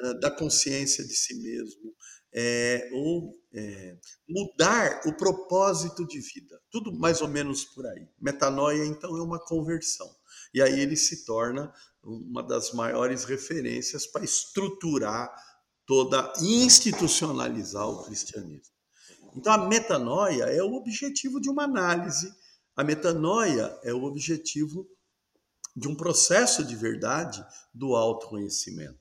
[0.00, 1.94] uh, da consciência de si mesmo,
[2.32, 6.58] é, ou é, mudar o propósito de vida.
[6.70, 8.08] Tudo mais ou menos por aí.
[8.18, 10.10] Metanoia, então, é uma conversão.
[10.52, 15.30] E aí ele se torna uma das maiores referências para estruturar
[15.86, 18.72] toda, institucionalizar o cristianismo.
[19.36, 22.32] Então, a metanoia é o objetivo de uma análise,
[22.76, 24.88] a metanoia é o objetivo
[25.76, 28.98] de um processo de verdade do autoconhecimento.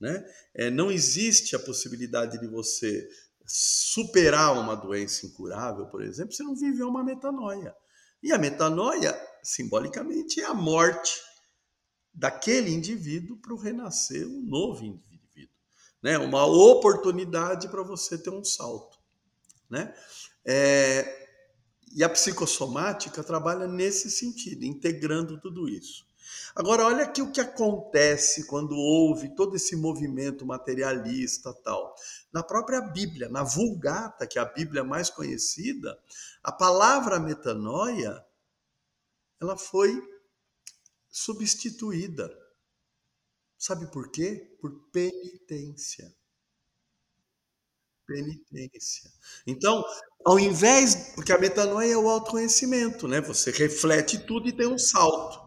[0.00, 0.24] Né?
[0.54, 3.08] É, não existe a possibilidade de você
[3.46, 7.74] superar uma doença incurável, por exemplo, se não viveu uma metanoia.
[8.22, 11.12] E a metanoia, simbolicamente, é a morte
[12.12, 15.09] daquele indivíduo para o renascer um novo indivíduo.
[16.02, 16.18] Né?
[16.18, 18.98] Uma oportunidade para você ter um salto.
[19.68, 19.94] Né?
[20.44, 21.28] É,
[21.92, 26.08] e a psicossomática trabalha nesse sentido, integrando tudo isso.
[26.54, 31.94] Agora, olha aqui o que acontece quando houve todo esse movimento materialista tal.
[32.32, 35.98] Na própria Bíblia, na Vulgata, que é a Bíblia mais conhecida,
[36.42, 38.24] a palavra metanoia
[39.40, 40.00] ela foi
[41.08, 42.30] substituída.
[43.60, 44.56] Sabe por quê?
[44.58, 46.10] Por penitência.
[48.06, 49.12] Penitência.
[49.46, 49.84] Então,
[50.24, 51.12] ao invés.
[51.14, 53.20] Porque a metanoia é o autoconhecimento, né?
[53.20, 55.38] Você reflete tudo e tem um salto.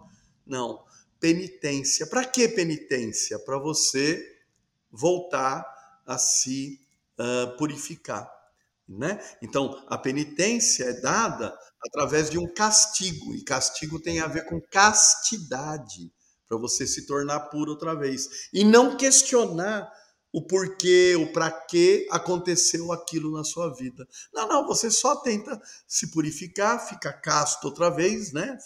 [0.46, 0.86] Não.
[1.20, 2.06] Penitência.
[2.06, 3.40] Para que penitência?
[3.40, 4.24] Para você
[4.92, 5.66] voltar
[6.06, 6.80] a se
[7.20, 8.32] uh, purificar.
[8.88, 9.20] Né?
[9.42, 14.62] Então, a penitência é dada através de um castigo, e castigo tem a ver com
[14.62, 16.14] castidade,
[16.54, 18.50] para você se tornar puro outra vez.
[18.54, 19.92] E não questionar
[20.32, 24.08] o porquê, o para que aconteceu aquilo na sua vida.
[24.34, 28.58] Não, não, você só tenta se purificar, fica casto outra vez, né?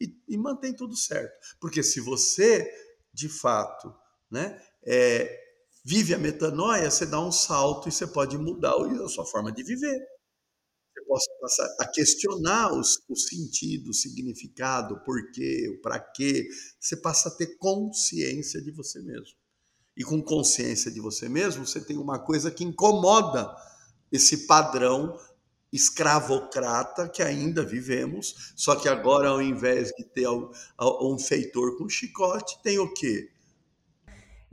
[0.00, 1.32] E, e mantém tudo certo.
[1.60, 2.70] Porque se você,
[3.12, 3.94] de fato,
[4.30, 5.40] né, é,
[5.84, 9.62] vive a metanoia, você dá um salto e você pode mudar a sua forma de
[9.62, 10.13] viver
[11.06, 16.48] possa passar a questionar os, o sentido, o significado, o porquê, o para quê.
[16.80, 19.36] Você passa a ter consciência de você mesmo.
[19.96, 23.54] E com consciência de você mesmo, você tem uma coisa que incomoda
[24.10, 25.18] esse padrão
[25.72, 32.62] escravocrata que ainda vivemos, só que agora, ao invés de ter um feitor com chicote,
[32.62, 33.28] tem o quê?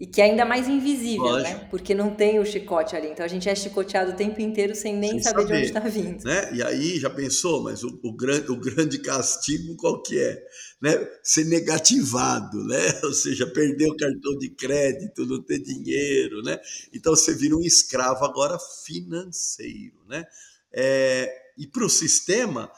[0.01, 1.31] E que é ainda mais invisível, né?
[1.31, 1.59] Lógico.
[1.59, 1.67] né?
[1.69, 3.09] Porque não tem o chicote ali.
[3.09, 5.65] Então a gente é chicoteado o tempo inteiro sem nem sem saber, saber, de onde
[5.67, 6.23] está vindo.
[6.23, 6.55] Né?
[6.55, 10.43] E aí já pensou, mas o, o, grande, o grande castigo qual que é?
[10.81, 11.07] Né?
[11.21, 12.79] Ser negativado, né?
[13.05, 16.59] Ou seja, perder o cartão de crédito, não ter dinheiro, né?
[16.91, 20.25] Então você vira um escravo agora financeiro, né?
[20.73, 22.71] É, e para o sistema,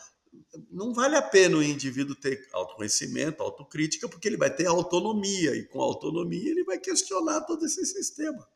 [0.72, 5.66] não vale a pena o indivíduo ter autoconhecimento, autocrítica, porque ele vai ter autonomia, e
[5.66, 8.48] com autonomia ele vai questionar todo esse sistema.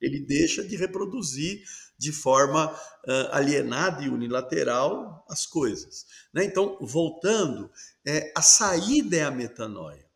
[0.00, 1.62] Ele deixa de reproduzir
[1.98, 6.06] de forma uh, alienada e unilateral as coisas.
[6.32, 6.44] Né?
[6.44, 7.70] Então, voltando,
[8.06, 10.08] é, a saída é a metanoia.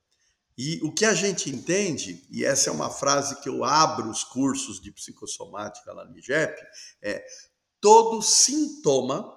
[0.56, 4.22] E o que a gente entende, e essa é uma frase que eu abro os
[4.22, 6.58] cursos de psicossomática lá no IGEP,
[7.02, 7.24] é
[7.80, 9.36] todo sintoma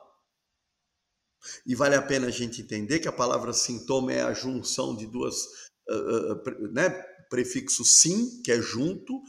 [1.65, 5.05] e vale a pena a gente entender que a palavra sintoma é a junção de
[5.05, 5.45] duas,
[5.89, 6.89] uh, uh, né,
[7.29, 9.21] prefixo sim, que é junto,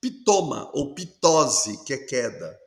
[0.00, 2.58] pitoma ou pitose, que é queda.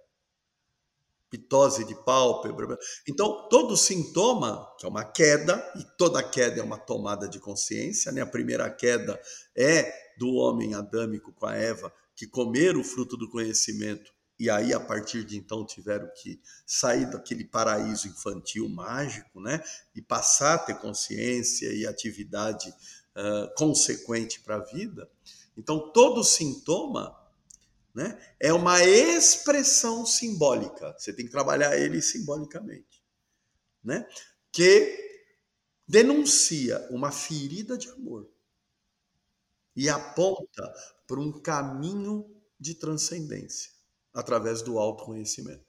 [1.30, 2.78] Pitose de pálpebra.
[3.08, 8.12] Então, todo sintoma, que é uma queda, e toda queda é uma tomada de consciência,
[8.12, 8.22] né?
[8.22, 9.20] A primeira queda
[9.56, 14.74] é do homem adâmico com a Eva, que comeram o fruto do conhecimento e aí
[14.74, 19.62] a partir de então tiveram que sair daquele paraíso infantil mágico, né,
[19.94, 25.12] e passar a ter consciência e atividade uh, consequente para a vida.
[25.58, 27.14] Então todo sintoma,
[27.94, 30.96] né, é uma expressão simbólica.
[30.98, 33.04] Você tem que trabalhar ele simbolicamente,
[33.84, 34.08] né,
[34.54, 35.10] que
[35.86, 38.30] denuncia uma ferida de amor
[39.76, 40.74] e aponta
[41.06, 42.26] para um caminho
[42.60, 43.79] de transcendência
[44.20, 45.66] através do autoconhecimento.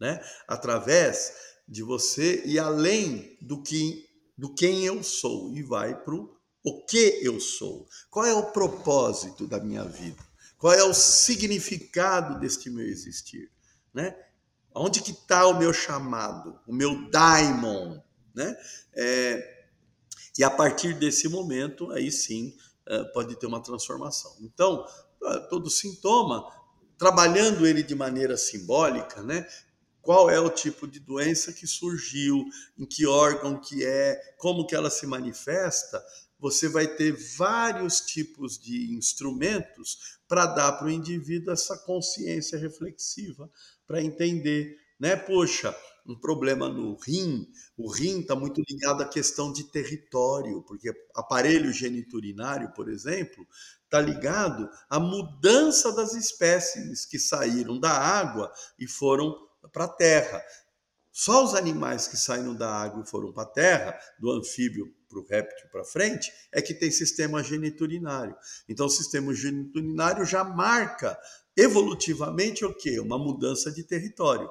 [0.00, 0.22] Né?
[0.48, 1.32] Através
[1.66, 7.20] de você ir além do que do quem eu sou e vai para o que
[7.22, 7.86] eu sou.
[8.10, 10.20] Qual é o propósito da minha vida?
[10.58, 13.50] Qual é o significado deste meu existir?
[13.92, 14.16] Né?
[14.74, 18.00] Onde que está o meu chamado, o meu daimon,
[18.34, 18.56] né?
[18.94, 19.66] É,
[20.38, 22.56] e a partir desse momento, aí sim,
[22.86, 24.34] é, pode ter uma transformação.
[24.40, 24.86] Então,
[25.24, 26.44] é, todo sintoma,
[27.02, 29.44] trabalhando ele de maneira simbólica, né?
[30.00, 32.44] Qual é o tipo de doença que surgiu,
[32.78, 36.00] em que órgão que é, como que ela se manifesta,
[36.38, 43.50] você vai ter vários tipos de instrumentos para dar para o indivíduo essa consciência reflexiva,
[43.84, 45.16] para entender, né?
[45.16, 45.76] Poxa,
[46.06, 51.72] um problema no rim, o rim está muito ligado à questão de território, porque aparelho
[51.72, 53.44] geniturinário, por exemplo,
[53.92, 59.36] está ligado à mudança das espécies que saíram da água e foram
[59.70, 60.42] para a terra.
[61.12, 65.18] Só os animais que saíram da água e foram para a terra, do anfíbio para
[65.18, 68.34] o réptil para frente, é que tem sistema geniturinário.
[68.66, 71.18] Então, o sistema geniturinário já marca
[71.54, 72.98] evolutivamente o quê?
[72.98, 74.50] Uma mudança de território.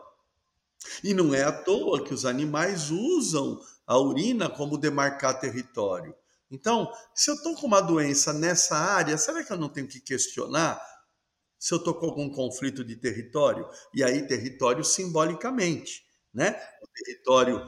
[1.04, 6.16] E não é à toa que os animais usam a urina como demarcar território.
[6.52, 10.02] Então, se eu estou com uma doença nessa área, será que eu não tenho que
[10.02, 10.82] questionar
[11.58, 13.68] se eu estou com algum conflito de território?
[13.94, 16.60] E aí, território simbolicamente, né?
[16.84, 17.66] O território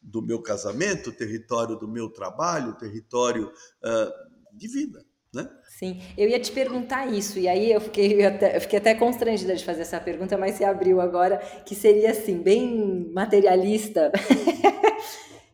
[0.00, 5.04] do meu casamento, o território do meu trabalho, o território uh, de vida.
[5.34, 5.48] Né?
[5.68, 9.54] Sim, eu ia te perguntar isso, e aí eu fiquei, até, eu fiquei até constrangida
[9.54, 14.10] de fazer essa pergunta, mas se abriu agora, que seria assim, bem materialista.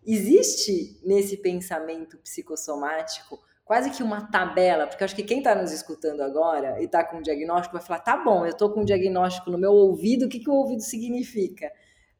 [0.04, 6.20] Existe nesse pensamento psicossomático quase que uma tabela, porque acho que quem está nos escutando
[6.20, 9.50] agora e está com um diagnóstico vai falar: tá bom, eu estou com um diagnóstico
[9.50, 11.70] no meu ouvido, o que, que o ouvido significa?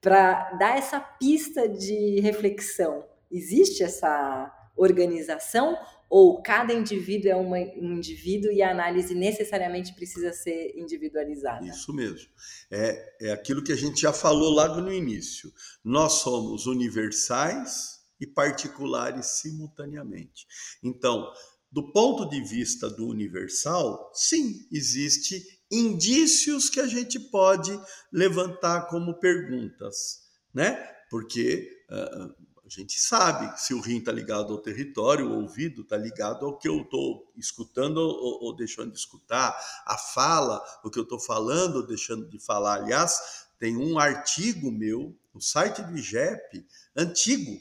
[0.01, 3.05] Para dar essa pista de reflexão.
[3.30, 5.76] Existe essa organização
[6.14, 11.66] ou cada indivíduo é uma, um indivíduo e a análise necessariamente precisa ser individualizada?
[11.66, 12.28] Isso mesmo.
[12.70, 15.50] É, é aquilo que a gente já falou logo no início.
[15.82, 20.46] Nós somos universais e particulares simultaneamente.
[20.84, 21.32] Então,
[21.70, 27.72] do ponto de vista do universal, sim, existe indícios que a gente pode
[28.12, 30.18] levantar como perguntas,
[30.52, 30.76] né?
[31.08, 36.47] Porque uh, gente sabe se o rim está ligado ao território, o ouvido está ligado
[36.47, 39.55] ao que eu estou escutando ou, ou, deixando de escutar,
[39.85, 42.77] a fala, o que eu estou falando ou deixando de falar.
[42.77, 46.66] Aliás, tem um artigo meu no site do IGEP,
[46.97, 47.61] antigo,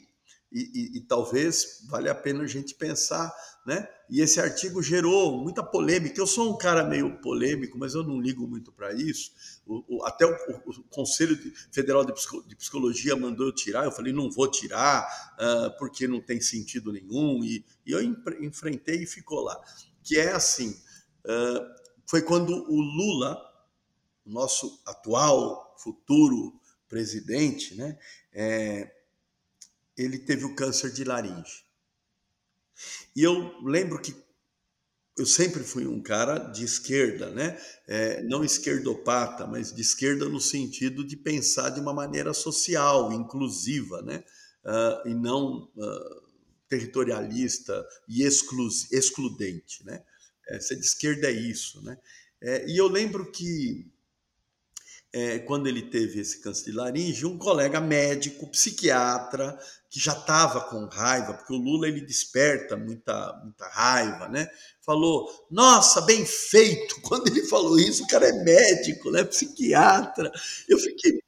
[0.52, 3.34] e, e, e, talvez valha a pena a gente pensar,
[3.66, 3.88] né?
[4.10, 6.20] E esse artigo gerou muita polêmica.
[6.20, 9.32] Eu sou um cara meio polêmico, mas eu não ligo muito para isso.
[9.66, 10.36] O, o, até o,
[10.66, 11.38] o, Conselho
[11.72, 12.12] Federal de,
[12.56, 13.84] Psicologia mandou eu tirar.
[13.84, 15.06] Eu falei, não vou tirar,
[15.40, 17.42] uh, porque não tem sentido nenhum.
[17.42, 18.02] E, e eu
[18.40, 19.58] enfrentei e ficou lá.
[20.04, 20.70] Que é assim:
[21.24, 23.40] uh, foi quando o Lula,
[24.26, 27.98] nosso atual, futuro presidente, né?
[28.34, 29.01] É,
[29.96, 31.64] ele teve o câncer de laringe.
[33.14, 34.14] E eu lembro que
[35.16, 37.60] eu sempre fui um cara de esquerda, né?
[37.86, 44.00] É, não esquerdopata, mas de esquerda no sentido de pensar de uma maneira social, inclusiva,
[44.02, 44.24] né?
[44.64, 46.22] Uh, e não uh,
[46.68, 50.02] territorialista e exclu excludente, né?
[50.48, 51.98] É, ser de esquerda é isso, né?
[52.40, 53.92] É, e eu lembro que
[55.12, 59.58] é, quando ele teve esse câncer de laringe, um colega médico, psiquiatra,
[59.92, 64.48] que já estava com raiva, porque o Lula ele desperta muita, muita raiva, né?
[64.80, 66.98] Falou, nossa, bem feito.
[67.04, 69.22] Quando ele falou isso, o cara é médico, né?
[69.22, 70.32] Psiquiatra.
[70.66, 71.20] Eu fiquei,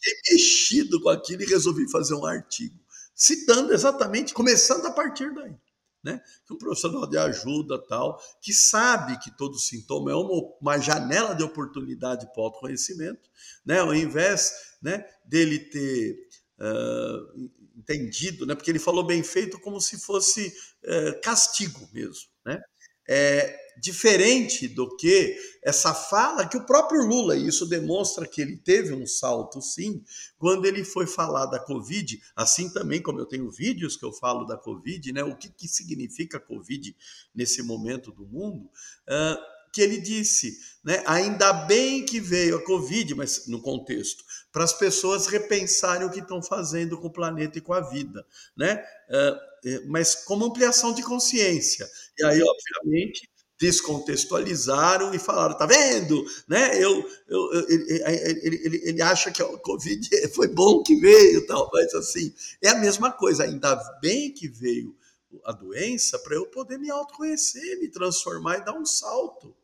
[0.00, 2.76] fiquei mexido com aquilo e resolvi fazer um artigo,
[3.14, 5.54] citando exatamente, começando a partir daí
[6.06, 6.22] né?
[6.46, 11.34] Que um profissional de ajuda tal, que sabe que todo sintoma é uma, uma janela
[11.34, 13.28] de oportunidade para o autoconhecimento,
[13.64, 13.80] né?
[13.80, 16.16] Ao invés né, dele ter
[16.60, 18.54] uh, entendido, né?
[18.54, 20.52] Porque ele falou bem feito como se fosse
[20.84, 22.60] uh, castigo mesmo, né?
[23.08, 28.56] É, diferente do que essa fala que o próprio Lula, e isso demonstra que ele
[28.56, 30.02] teve um salto sim,
[30.38, 34.44] quando ele foi falar da Covid, assim também como eu tenho vídeos que eu falo
[34.44, 36.96] da Covid, né, o que, que significa Covid
[37.34, 43.14] nesse momento do mundo, uh, que ele disse, né, ainda bem que veio a Covid,
[43.14, 47.60] mas no contexto, para as pessoas repensarem o que estão fazendo com o planeta e
[47.60, 48.24] com a vida,
[48.56, 48.82] né?
[49.10, 51.86] Uh, mas como ampliação de consciência.
[52.18, 53.28] E aí, obviamente,
[53.60, 56.24] descontextualizaram e falaram, tá vendo?
[56.48, 56.82] Né?
[56.82, 61.68] Eu, eu, ele, ele, ele, ele acha que o Covid foi bom que veio, tal,
[61.70, 64.96] mas assim, é a mesma coisa, ainda bem que veio
[65.44, 69.54] a doença para eu poder me autoconhecer, me transformar e dar um salto.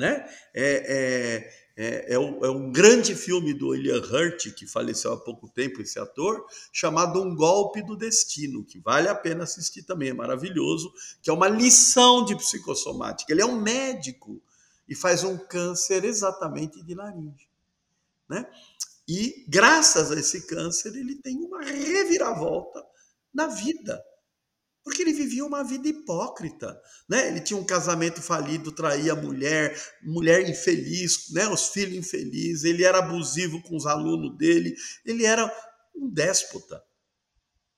[0.00, 0.26] Né?
[0.54, 1.44] É,
[1.76, 5.46] é, é, é, um, é, um, grande filme do William Hurt, que faleceu há pouco
[5.46, 10.14] tempo, esse ator, chamado Um Golpe do Destino, que vale a pena assistir também, é
[10.14, 10.90] maravilhoso,
[11.20, 13.30] que é uma lição de psicossomática.
[13.30, 14.40] Ele é um médico
[14.88, 17.46] e faz um câncer exatamente de laringe.
[18.26, 18.50] Né?
[19.06, 22.82] E graças a esse câncer, ele tem uma reviravolta
[23.34, 24.02] na vida
[24.90, 26.76] porque ele vivia uma vida hipócrita,
[27.08, 27.28] né?
[27.28, 31.46] Ele tinha um casamento falido, traía a mulher, mulher infeliz, né?
[31.46, 34.74] Os filhos infelizes, ele era abusivo com os alunos dele,
[35.04, 35.48] ele era
[35.94, 36.82] um déspota.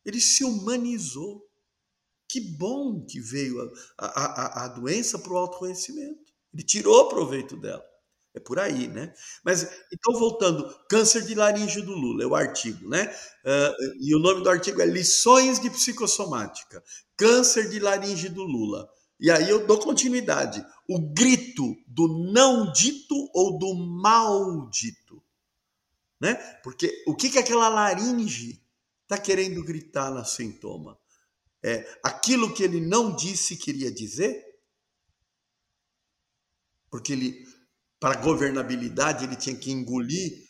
[0.02, 1.46] Ele se humanizou.
[2.26, 3.60] Que bom que veio
[3.98, 6.32] a, a, a doença para o autoconhecimento.
[6.54, 7.84] Ele tirou proveito dela.
[8.34, 9.12] É por aí, né?
[9.44, 13.14] Mas, então, voltando, câncer de laringe do Lula, é o artigo, né?
[13.44, 16.82] Uh, e o nome do artigo é Lições de Psicossomática,
[17.14, 18.88] câncer de laringe do Lula.
[19.20, 20.64] E aí eu dou continuidade.
[20.88, 25.22] O grito do não dito ou do maldito.
[26.18, 26.34] Né?
[26.64, 28.60] Porque o que, que aquela laringe
[29.02, 30.98] está querendo gritar na sintoma?
[31.62, 34.42] É aquilo que ele não disse queria dizer?
[36.90, 37.46] Porque ele
[38.02, 40.44] para governabilidade ele tinha que engolir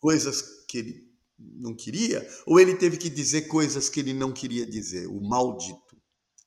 [0.00, 4.66] coisas que ele não queria, ou ele teve que dizer coisas que ele não queria
[4.66, 5.96] dizer, o maldito,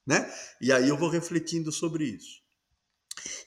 [0.05, 0.29] né?
[0.59, 2.41] E aí eu vou refletindo sobre isso.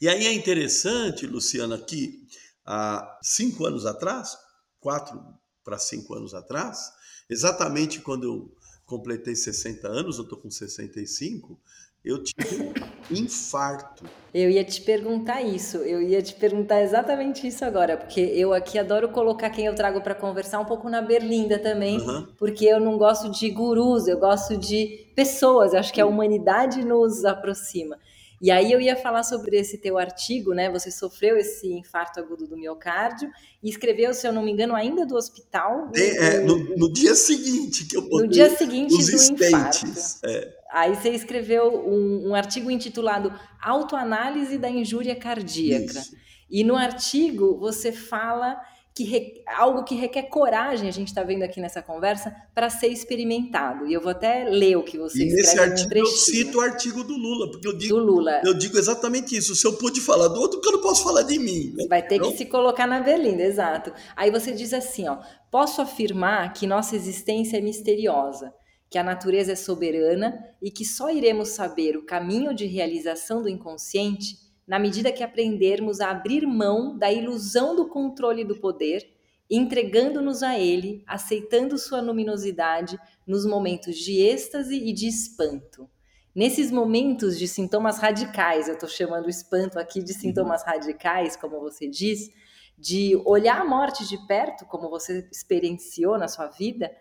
[0.00, 2.26] E aí é interessante, Luciana, que
[2.64, 4.34] há cinco anos atrás,
[4.80, 5.22] quatro
[5.62, 6.90] para cinco anos atrás,
[7.28, 11.60] exatamente quando eu completei 60 anos, eu estou com 65,
[12.04, 12.72] eu tive um
[13.10, 14.04] infarto.
[14.32, 18.78] Eu ia te perguntar isso, eu ia te perguntar exatamente isso agora, porque eu aqui
[18.78, 22.26] adoro colocar quem eu trago para conversar um pouco na berlinda também, uhum.
[22.38, 26.84] porque eu não gosto de gurus, eu gosto de pessoas, eu acho que a humanidade
[26.84, 27.98] nos aproxima.
[28.40, 30.70] E aí eu ia falar sobre esse teu artigo, né?
[30.70, 33.28] Você sofreu esse infarto agudo do miocárdio
[33.60, 35.90] e escreveu, se eu não me engano, ainda do hospital.
[35.94, 39.86] É, é, no, no, dia seguinte que eu botei No dia seguinte do infarto.
[40.24, 40.57] É.
[40.70, 45.98] Aí você escreveu um, um, artigo intitulado Autoanálise da injúria cardíaca.
[45.98, 46.16] Isso.
[46.50, 48.60] E no artigo você fala
[48.98, 52.88] que re, algo que requer coragem, a gente está vendo aqui nessa conversa, para ser
[52.88, 53.86] experimentado.
[53.86, 56.60] E eu vou até ler o que você e escreve nesse artigo eu cito o
[56.60, 58.42] artigo do Lula, porque eu digo, do Lula.
[58.44, 59.54] eu digo exatamente isso.
[59.54, 61.74] Se eu pude falar do outro, que eu não posso falar de mim.
[61.76, 61.86] Né?
[61.88, 62.32] Vai ter então...
[62.32, 63.92] que se colocar na berlinda, exato.
[64.16, 68.52] Aí você diz assim, ó, posso afirmar que nossa existência é misteriosa,
[68.90, 73.48] que a natureza é soberana e que só iremos saber o caminho de realização do
[73.48, 79.10] inconsciente na medida que aprendermos a abrir mão da ilusão do controle do poder,
[79.50, 85.88] entregando-nos a ele, aceitando sua luminosidade nos momentos de êxtase e de espanto.
[86.34, 91.58] Nesses momentos de sintomas radicais, eu estou chamando o espanto aqui de sintomas radicais, como
[91.58, 92.30] você diz,
[92.76, 96.94] de olhar a morte de perto, como você experienciou na sua vida,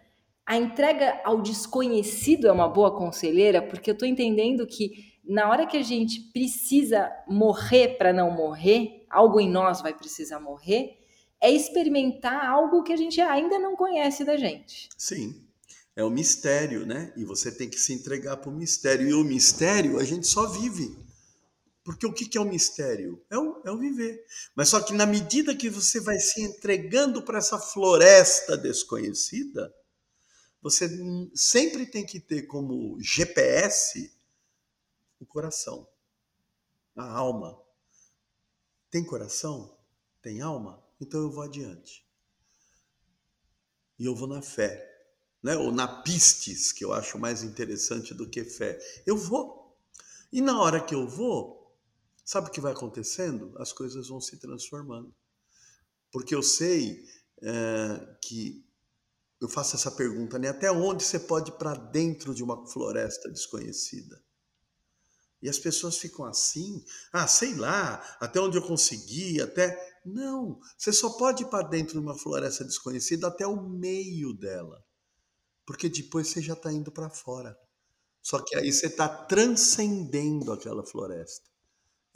[0.48, 5.68] a entrega ao desconhecido é uma boa conselheira, porque eu estou entendendo que na hora
[5.68, 10.98] que a gente precisa morrer para não morrer, algo em nós vai precisar morrer,
[11.42, 14.88] é experimentar algo que a gente ainda não conhece da gente.
[14.98, 15.44] Sim.
[15.94, 17.12] É o mistério, né?
[17.18, 19.06] E você tem que se entregar para o mistério.
[19.06, 20.96] E o mistério a gente só vive.
[21.84, 23.22] Porque o que é o mistério?
[23.30, 24.24] É o, é o viver.
[24.56, 29.74] Mas só que na medida que você vai se entregando para essa floresta desconhecida,
[30.70, 30.90] você
[31.34, 34.14] sempre tem que ter como GPS
[35.20, 35.88] o coração,
[36.96, 37.58] a alma.
[38.90, 39.78] Tem coração?
[40.22, 40.84] Tem alma?
[41.00, 42.06] Então eu vou adiante.
[43.98, 44.86] E eu vou na fé.
[45.42, 45.56] Né?
[45.56, 48.78] Ou na pistes, que eu acho mais interessante do que fé.
[49.06, 49.78] Eu vou.
[50.32, 51.74] E na hora que eu vou,
[52.26, 53.54] sabe o que vai acontecendo?
[53.58, 55.16] As coisas vão se transformando.
[56.12, 57.06] Porque eu sei
[57.42, 58.67] é, que
[59.40, 60.50] eu faço essa pergunta, né?
[60.50, 64.22] Até onde você pode ir para dentro de uma floresta desconhecida?
[65.42, 66.84] E as pessoas ficam assim,
[67.14, 69.78] ah, sei lá, até onde eu consegui, até.
[70.04, 74.84] Não, você só pode ir para dentro de uma floresta desconhecida até o meio dela.
[75.66, 77.56] Porque depois você já está indo para fora.
[78.22, 81.48] Só que aí você está transcendendo aquela floresta.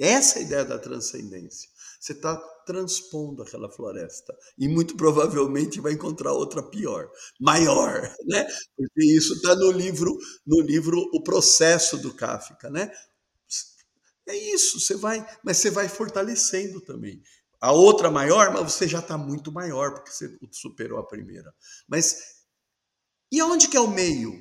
[0.02, 1.70] Essa é a ideia da transcendência.
[1.99, 2.36] Você está
[2.66, 7.08] transpondo aquela floresta e muito provavelmente vai encontrar outra pior,
[7.39, 8.47] maior, né?
[8.76, 12.91] Porque isso está no livro, no livro O Processo do Kafka, né?
[14.28, 17.22] É isso, você vai, mas você vai fortalecendo também.
[17.60, 21.54] A outra maior, mas você já está muito maior, porque você superou a primeira.
[21.88, 22.16] Mas
[23.32, 24.32] e aonde que é o meio?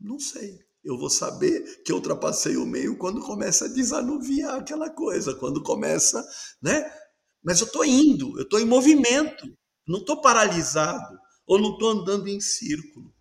[0.00, 0.58] Não sei.
[0.84, 5.62] Eu vou saber que eu ultrapassei o meio quando começa a desanuviar aquela coisa, quando
[5.62, 6.24] começa,
[6.62, 6.90] né?
[7.42, 9.46] Mas eu estou indo, eu estou em movimento,
[9.86, 13.12] não estou paralisado ou não estou andando em círculo.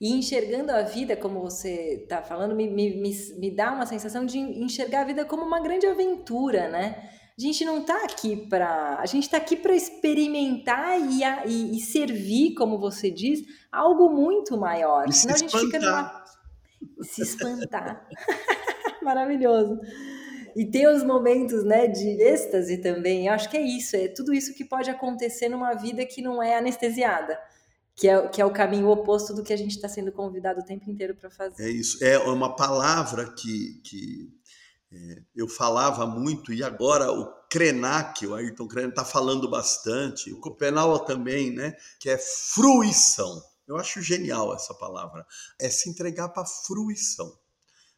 [0.00, 4.38] E enxergando a vida, como você está falando, me, me, me, dá uma sensação de
[4.38, 7.10] enxergar a vida como uma grande aventura, né?
[7.36, 8.98] A gente não está aqui para.
[9.00, 13.40] A gente está aqui para experimentar e, e, e, servir, como você diz,
[13.72, 15.08] algo muito maior.
[15.08, 16.17] E Senão a gente fica numa.
[17.02, 18.08] Se espantar.
[19.02, 19.80] Maravilhoso.
[20.56, 23.26] E ter os momentos né, de êxtase também.
[23.26, 26.42] Eu acho que é isso, é tudo isso que pode acontecer numa vida que não
[26.42, 27.38] é anestesiada.
[27.94, 30.64] Que é, que é o caminho oposto do que a gente está sendo convidado o
[30.64, 31.64] tempo inteiro para fazer.
[31.64, 32.02] É isso.
[32.02, 34.28] É uma palavra que, que
[34.92, 40.40] é, eu falava muito, e agora o Krenak, o Ayrton Krenak, está falando bastante, o
[40.40, 41.74] Copenau também, né?
[42.00, 43.42] Que é fruição.
[43.68, 45.26] Eu acho genial essa palavra.
[45.60, 47.38] É se entregar para a fruição.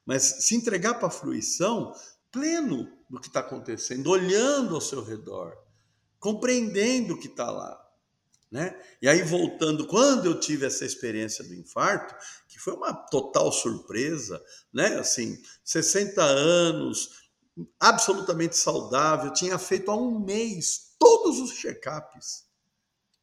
[0.05, 1.95] Mas se entregar para a fruição
[2.33, 5.57] pleno do que está acontecendo, olhando ao seu redor,
[6.19, 7.81] compreendendo o que está lá.
[8.51, 8.77] Né?
[9.01, 12.15] E aí, voltando, quando eu tive essa experiência do infarto,
[12.49, 14.43] que foi uma total surpresa,
[14.73, 14.99] né?
[14.99, 17.31] Assim, 60 anos,
[17.79, 22.45] absolutamente saudável, tinha feito há um mês todos os check-ups,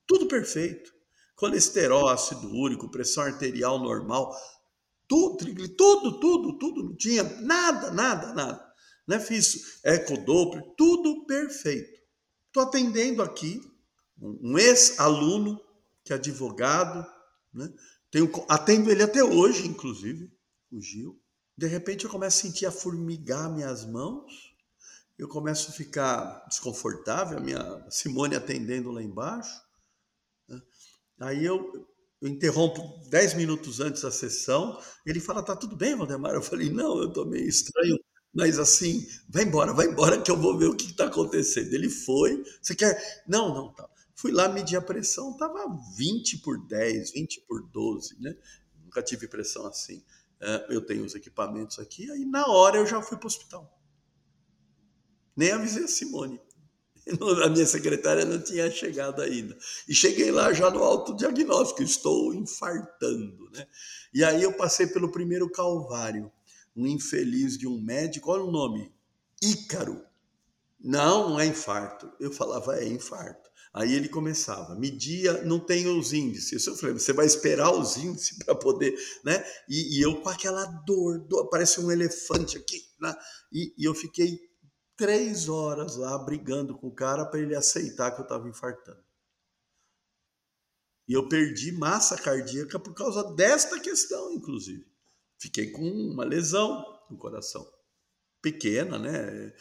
[0.06, 0.97] tudo perfeito.
[1.38, 4.36] Colesterol, ácido úrico, pressão arterial normal,
[5.08, 5.46] tudo,
[5.78, 8.74] tudo, tudo, tudo, não tinha nada, nada, nada.
[9.08, 9.20] Né?
[9.20, 11.98] Fiz ecodoppler, tudo perfeito.
[12.48, 13.62] Estou atendendo aqui
[14.20, 15.62] um ex-aluno
[16.04, 17.06] que é advogado,
[17.54, 17.72] né?
[18.10, 20.32] Tenho, atendo ele até hoje, inclusive,
[20.72, 21.22] o Gil.
[21.56, 24.56] De repente eu começo a sentir a formigar minhas mãos,
[25.18, 29.67] eu começo a ficar desconfortável, a minha Simone atendendo lá embaixo.
[31.20, 31.88] Aí eu,
[32.22, 36.34] eu interrompo dez minutos antes da sessão, ele fala, tá tudo bem, Valdemar?
[36.34, 37.98] Eu falei, não, eu tô meio estranho,
[38.34, 41.74] mas assim, vai embora, vai embora que eu vou ver o que está acontecendo.
[41.74, 43.24] Ele foi, você quer?
[43.28, 43.90] Não, não, tá.
[44.16, 45.66] Fui lá medir a pressão, estava
[45.96, 48.36] 20 por 10, 20 por 12, né?
[48.84, 50.04] Nunca tive pressão assim.
[50.40, 53.72] É, eu tenho os equipamentos aqui, aí na hora eu já fui para o hospital.
[55.36, 56.40] Nem avisei a Simone.
[57.44, 59.58] A minha secretária não tinha chegado ainda.
[59.88, 63.50] E cheguei lá já no autodiagnóstico, estou infartando.
[63.52, 63.68] Né?
[64.14, 66.32] E aí eu passei pelo primeiro calvário.
[66.76, 68.92] Um infeliz de um médico, olha o nome,
[69.42, 70.04] Ícaro.
[70.80, 72.12] Não, não é infarto.
[72.20, 73.48] Eu falava, é infarto.
[73.74, 76.66] Aí ele começava, media, não tem os índices.
[76.66, 79.44] Eu falei, você vai esperar os índices para poder, né?
[79.70, 83.16] E, e, eu com aquela dor, dor, parece um elefante aqui, né?
[83.52, 84.40] E, e eu fiquei
[84.98, 89.06] três horas lá brigando com o cara para ele aceitar que eu estava infartando.
[91.08, 94.86] E eu perdi massa cardíaca por causa desta questão, inclusive.
[95.40, 97.66] Fiquei com uma lesão no coração.
[98.42, 99.54] Pequena, né?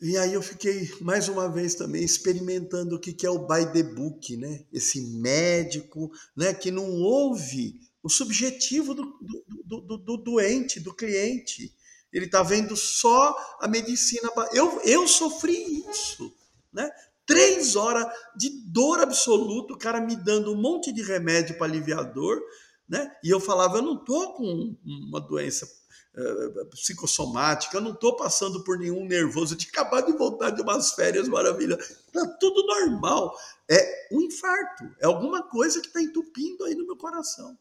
[0.00, 3.82] E aí eu fiquei mais uma vez também experimentando o que é o by the
[3.82, 4.64] book, né?
[4.72, 6.54] Esse médico, né?
[6.54, 9.18] Que não ouve o subjetivo do,
[9.66, 11.76] do, do, do doente, do cliente.
[12.12, 14.28] Ele está vendo só a medicina.
[14.52, 16.32] Eu, eu sofri isso,
[16.72, 16.90] né?
[17.24, 18.06] Três horas
[18.36, 22.40] de dor absoluta, o cara me dando um monte de remédio para aliviar a dor,
[22.88, 23.10] né?
[23.22, 25.64] E eu falava, eu não estou com uma doença
[26.12, 30.92] eh, psicossomática, eu não estou passando por nenhum nervoso, eu acabado de voltar de umas
[30.92, 33.32] férias maravilhosas, está tudo normal.
[33.70, 37.56] É um infarto, é alguma coisa que está entupindo aí no meu coração.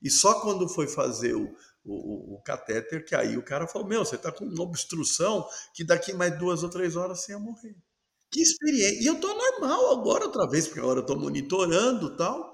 [0.00, 1.54] E só quando foi fazer o,
[1.84, 5.84] o, o catéter, que aí o cara falou: Meu, você está com uma obstrução que
[5.84, 7.76] daqui mais duas ou três horas você ia morrer.
[8.30, 9.02] Que experiência.
[9.02, 12.50] E eu estou normal agora outra vez, porque agora eu estou monitorando tal.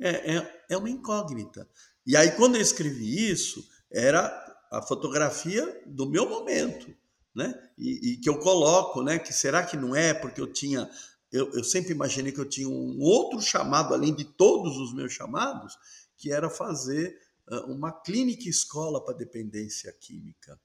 [0.00, 1.68] É, é, é uma incógnita.
[2.06, 6.94] E aí, quando eu escrevi isso, era a fotografia do meu momento,
[7.34, 7.54] né?
[7.78, 9.18] E, e, que eu coloco, né?
[9.18, 10.90] Que será que não é porque eu tinha,
[11.30, 15.12] eu, eu sempre imaginei que eu tinha um outro chamado além de todos os meus
[15.12, 15.76] chamados,
[16.16, 17.16] que era fazer
[17.66, 20.58] uma clínica escola para dependência química,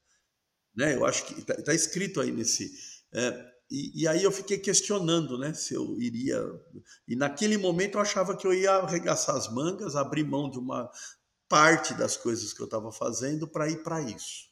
[0.75, 0.95] né?
[0.95, 2.71] Eu acho que está tá escrito aí nesse
[3.11, 6.43] é, e, e, aí eu fiquei questionando, né, se eu iria.
[7.07, 10.89] E naquele momento eu achava que eu ia arregaçar as mangas, abrir mão de uma
[11.47, 14.49] parte das coisas que eu estava fazendo para ir para isso.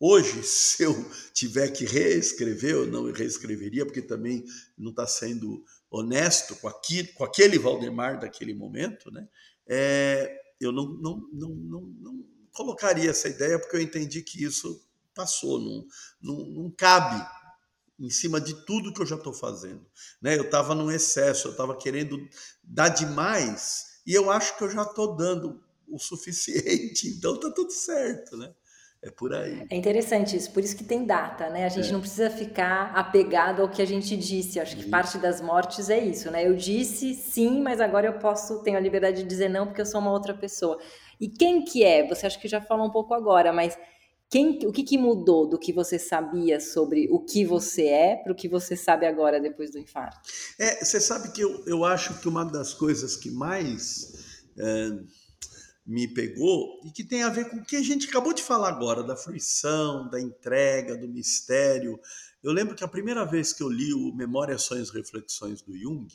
[0.00, 0.94] Hoje, se eu
[1.34, 4.44] tiver que reescrever, eu não reescreveria, porque também
[4.78, 9.28] não está sendo honesto com, aqui, com aquele Valdemar daquele momento, né?
[9.66, 14.84] É, eu não, não, não, não, não colocaria essa ideia, porque eu entendi que isso
[15.14, 15.86] passou, não,
[16.20, 17.24] não, não cabe
[17.98, 19.86] em cima de tudo que eu já estou fazendo.
[20.20, 20.36] Né?
[20.36, 22.18] Eu estava num excesso, eu estava querendo
[22.62, 27.70] dar demais, e eu acho que eu já estou dando o suficiente, então tá tudo
[27.70, 28.52] certo, né?
[29.04, 29.66] É por aí.
[29.68, 31.64] É interessante isso, por isso que tem data, né?
[31.64, 31.92] A gente é.
[31.92, 34.60] não precisa ficar apegado ao que a gente disse.
[34.60, 36.46] Acho que parte das mortes é isso, né?
[36.46, 39.86] Eu disse sim, mas agora eu posso, tenho a liberdade de dizer não porque eu
[39.86, 40.78] sou uma outra pessoa.
[41.20, 42.06] E quem que é?
[42.06, 43.76] Você acha que já falou um pouco agora, mas
[44.30, 48.32] quem, o que, que mudou do que você sabia sobre o que você é para
[48.32, 50.20] o que você sabe agora depois do infarto?
[50.60, 54.90] É, você sabe que eu, eu acho que uma das coisas que mais é,
[55.92, 58.70] me pegou e que tem a ver com o que a gente acabou de falar
[58.70, 62.00] agora, da fruição, da entrega, do mistério.
[62.42, 65.76] Eu lembro que a primeira vez que eu li o Memórias, Sonhos e Reflexões do
[65.76, 66.08] Jung,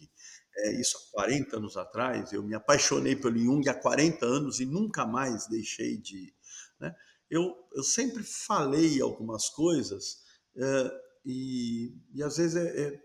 [0.58, 4.66] é, isso há 40 anos atrás, eu me apaixonei pelo Jung há 40 anos e
[4.66, 6.34] nunca mais deixei de.
[6.80, 6.92] Né?
[7.30, 10.24] Eu, eu sempre falei algumas coisas
[10.56, 10.92] é,
[11.24, 13.02] e, e às vezes é, é,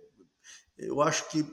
[0.78, 1.44] eu acho que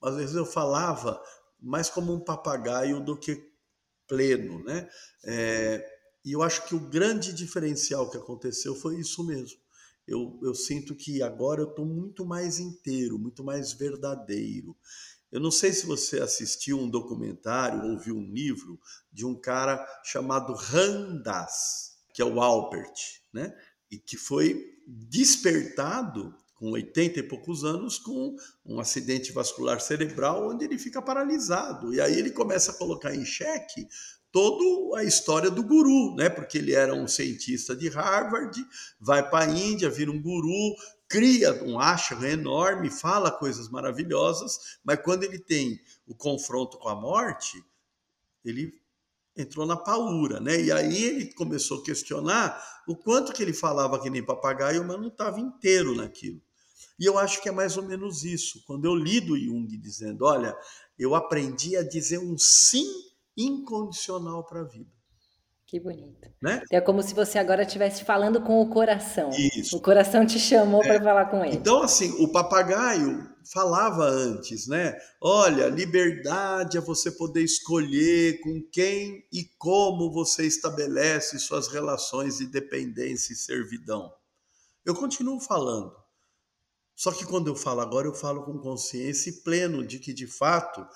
[0.00, 1.20] às vezes eu falava
[1.60, 3.49] mais como um papagaio do que
[4.10, 4.88] pleno, né?
[5.24, 5.86] É,
[6.24, 9.58] e eu acho que o grande diferencial que aconteceu foi isso mesmo.
[10.06, 14.76] Eu, eu sinto que agora eu estou muito mais inteiro, muito mais verdadeiro.
[15.30, 18.80] Eu não sei se você assistiu um documentário ou viu um livro
[19.12, 23.56] de um cara chamado Randas, que é o Alpert, né?
[23.88, 28.36] E que foi despertado com 80 e poucos anos, com
[28.66, 31.94] um acidente vascular cerebral, onde ele fica paralisado.
[31.94, 33.88] E aí ele começa a colocar em xeque
[34.30, 36.28] toda a história do guru, né?
[36.28, 38.62] Porque ele era um cientista de Harvard,
[39.00, 40.76] vai para a Índia, vira um guru,
[41.08, 46.94] cria um ashram enorme, fala coisas maravilhosas, mas quando ele tem o confronto com a
[46.94, 47.56] morte,
[48.44, 48.70] ele
[49.34, 50.60] entrou na paura, né?
[50.60, 55.00] E aí ele começou a questionar o quanto que ele falava que nem papagaio, mas
[55.00, 56.38] não estava inteiro naquilo.
[57.00, 58.62] E eu acho que é mais ou menos isso.
[58.66, 60.54] Quando eu li do Jung dizendo, olha,
[60.98, 62.86] eu aprendi a dizer um sim
[63.34, 64.90] incondicional para a vida.
[65.66, 66.28] Que bonito.
[66.42, 66.62] Né?
[66.70, 69.30] É como se você agora estivesse falando com o coração.
[69.30, 69.76] Isso.
[69.76, 70.88] O coração te chamou é.
[70.88, 71.56] para falar com ele.
[71.56, 74.98] Então, assim, o papagaio falava antes, né?
[75.22, 82.46] Olha, liberdade é você poder escolher com quem e como você estabelece suas relações de
[82.46, 84.12] dependência e servidão.
[84.84, 85.99] Eu continuo falando.
[87.00, 90.26] Só que quando eu falo agora, eu falo com consciência e pleno de que, de
[90.26, 90.86] fato,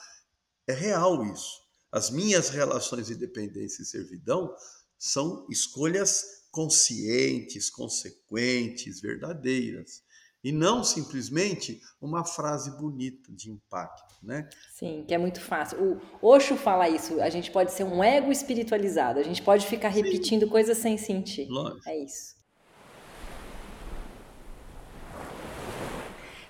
[0.66, 1.62] é real isso.
[1.90, 4.54] As minhas relações de dependência e servidão
[4.98, 10.02] são escolhas conscientes, consequentes, verdadeiras.
[10.44, 14.46] E não simplesmente uma frase bonita de impacto, né?
[14.74, 15.98] Sim, que é muito fácil.
[16.20, 19.88] O Osho fala isso, a gente pode ser um ego espiritualizado, a gente pode ficar
[19.88, 20.50] repetindo Sim.
[20.50, 21.48] coisas sem sentir.
[21.48, 21.88] Lógico.
[21.88, 22.43] É isso.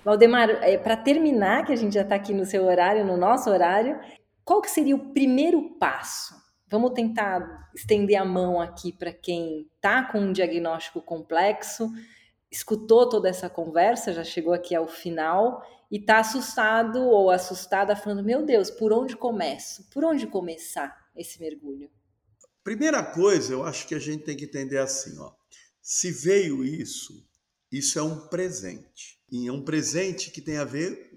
[0.05, 3.49] Valdemar, é, para terminar, que a gente já está aqui no seu horário, no nosso
[3.49, 3.99] horário,
[4.43, 6.35] qual que seria o primeiro passo?
[6.67, 11.89] Vamos tentar estender a mão aqui para quem está com um diagnóstico complexo,
[12.51, 18.23] escutou toda essa conversa, já chegou aqui ao final e está assustado ou assustada, falando:
[18.23, 19.89] Meu Deus, por onde começo?
[19.89, 21.89] Por onde começar esse mergulho?
[22.63, 25.31] Primeira coisa, eu acho que a gente tem que entender assim: ó,
[25.81, 27.27] se veio isso,
[27.71, 29.14] isso é um presente.
[29.31, 31.11] E é um presente que tem a ver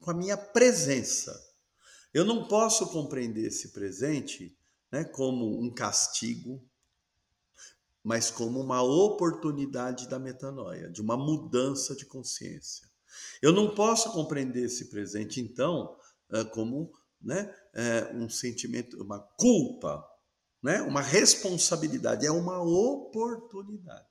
[0.00, 1.38] com a minha presença.
[2.12, 4.56] Eu não posso compreender esse presente
[4.90, 6.62] né, como um castigo,
[8.04, 12.90] mas como uma oportunidade da metanoia, de uma mudança de consciência.
[13.40, 15.96] Eu não posso compreender esse presente, então,
[16.30, 20.04] eh, como né, eh, um sentimento, uma culpa,
[20.62, 24.06] né, uma responsabilidade, é uma oportunidade.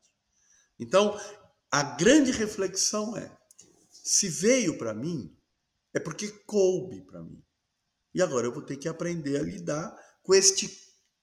[0.79, 1.19] Então,
[1.72, 3.32] a grande reflexão é:
[3.89, 5.34] se veio para mim,
[5.93, 7.41] é porque coube para mim.
[8.13, 10.69] E agora eu vou ter que aprender a lidar com este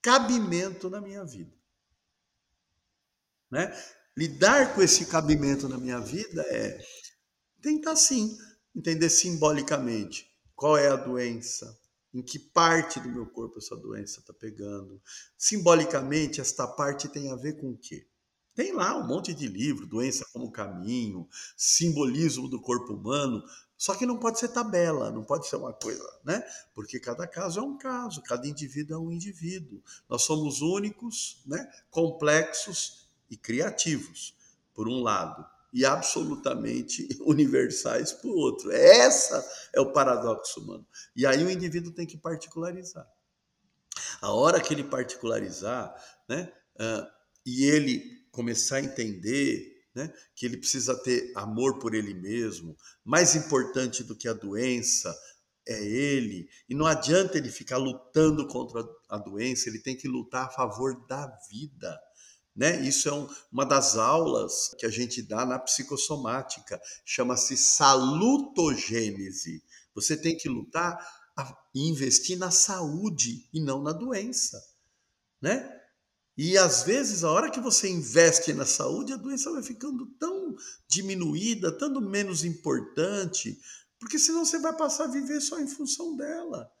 [0.01, 1.55] cabimento na minha vida.
[3.51, 3.71] Né?
[4.17, 6.83] Lidar com esse cabimento na minha vida é
[7.61, 8.35] tentar sim
[8.75, 11.77] entender simbolicamente qual é a doença,
[12.13, 15.01] em que parte do meu corpo essa doença está pegando.
[15.37, 18.08] Simbolicamente, esta parte tem a ver com o quê?
[18.59, 23.41] Tem lá um monte de livro, Doença como Caminho, Simbolismo do Corpo Humano,
[23.77, 26.43] só que não pode ser tabela, não pode ser uma coisa, né?
[26.75, 29.81] Porque cada caso é um caso, cada indivíduo é um indivíduo.
[30.09, 31.71] Nós somos únicos, né?
[31.89, 34.35] complexos e criativos,
[34.73, 38.73] por um lado, e absolutamente universais por outro.
[38.73, 39.41] Essa
[39.73, 40.85] é o paradoxo humano.
[41.15, 43.07] E aí o indivíduo tem que particularizar.
[44.21, 45.95] A hora que ele particularizar,
[46.27, 46.51] né?
[46.75, 47.07] Uh,
[47.45, 53.35] e ele começar a entender né, que ele precisa ter amor por ele mesmo, mais
[53.35, 55.13] importante do que a doença
[55.67, 60.45] é ele, e não adianta ele ficar lutando contra a doença, ele tem que lutar
[60.45, 61.99] a favor da vida.
[62.55, 62.79] Né?
[62.79, 69.61] Isso é um, uma das aulas que a gente dá na psicossomática, chama-se salutogênese.
[69.93, 70.97] Você tem que lutar
[71.75, 74.57] e investir na saúde e não na doença,
[75.41, 75.78] né?
[76.41, 80.55] E às vezes, a hora que você investe na saúde, a doença vai ficando tão
[80.87, 83.59] diminuída, tanto menos importante,
[83.99, 86.71] porque senão você vai passar a viver só em função dela.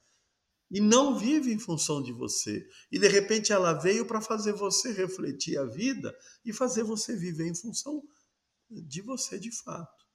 [0.71, 2.65] E não vive em função de você.
[2.89, 7.47] E de repente ela veio para fazer você refletir a vida e fazer você viver
[7.47, 8.01] em função
[8.69, 10.05] de você de fato.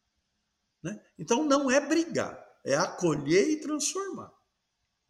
[0.82, 0.98] Né?
[1.18, 4.32] Então não é brigar, é acolher e transformar.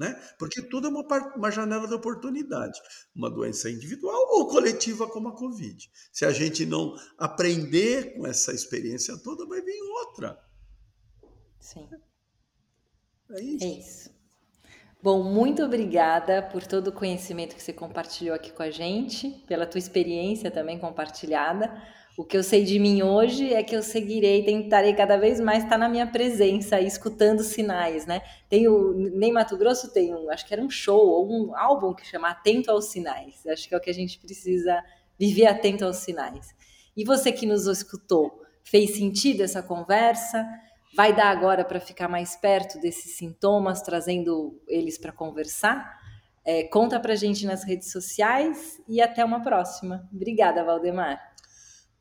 [0.05, 0.21] Né?
[0.39, 1.03] Porque tudo é uma,
[1.35, 2.79] uma janela de oportunidade.
[3.15, 5.91] Uma doença individual ou coletiva como a Covid.
[6.13, 10.39] Se a gente não aprender com essa experiência toda, vai vir outra.
[11.59, 11.89] Sim.
[13.31, 13.65] É isso.
[13.65, 14.15] É isso.
[15.03, 19.67] Bom, muito obrigada por todo o conhecimento que você compartilhou aqui com a gente, pela
[19.67, 21.83] tua experiência também compartilhada.
[22.17, 25.65] O que eu sei de mim hoje é que eu seguirei, tentarei cada vez mais
[25.65, 28.23] estar na minha presença, escutando sinais, né?
[28.49, 31.93] Tem o, nem Mato Grosso tem um, acho que era um show ou um álbum
[31.93, 33.45] que chama Atento aos Sinais.
[33.49, 34.81] Acho que é o que a gente precisa
[35.19, 36.55] viver atento aos sinais.
[36.97, 40.47] E você que nos escutou, fez sentido essa conversa?
[40.95, 45.99] Vai dar agora para ficar mais perto desses sintomas, trazendo eles para conversar?
[46.45, 50.09] É, conta para gente nas redes sociais e até uma próxima.
[50.13, 51.34] Obrigada, Valdemar.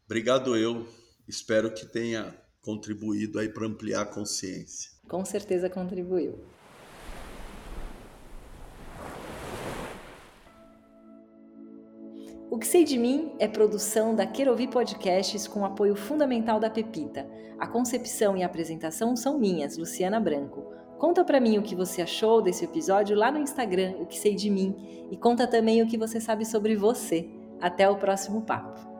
[0.05, 0.85] Obrigado eu.
[1.27, 4.91] Espero que tenha contribuído aí para ampliar a consciência.
[5.07, 6.39] Com certeza contribuiu.
[12.49, 17.27] O que sei de mim é produção da Querovi Podcasts com apoio fundamental da Pepita.
[17.57, 20.71] A concepção e a apresentação são minhas, Luciana Branco.
[20.99, 24.35] Conta para mim o que você achou desse episódio lá no Instagram, o que sei
[24.35, 27.27] de mim, e conta também o que você sabe sobre você.
[27.59, 28.92] Até o próximo papo.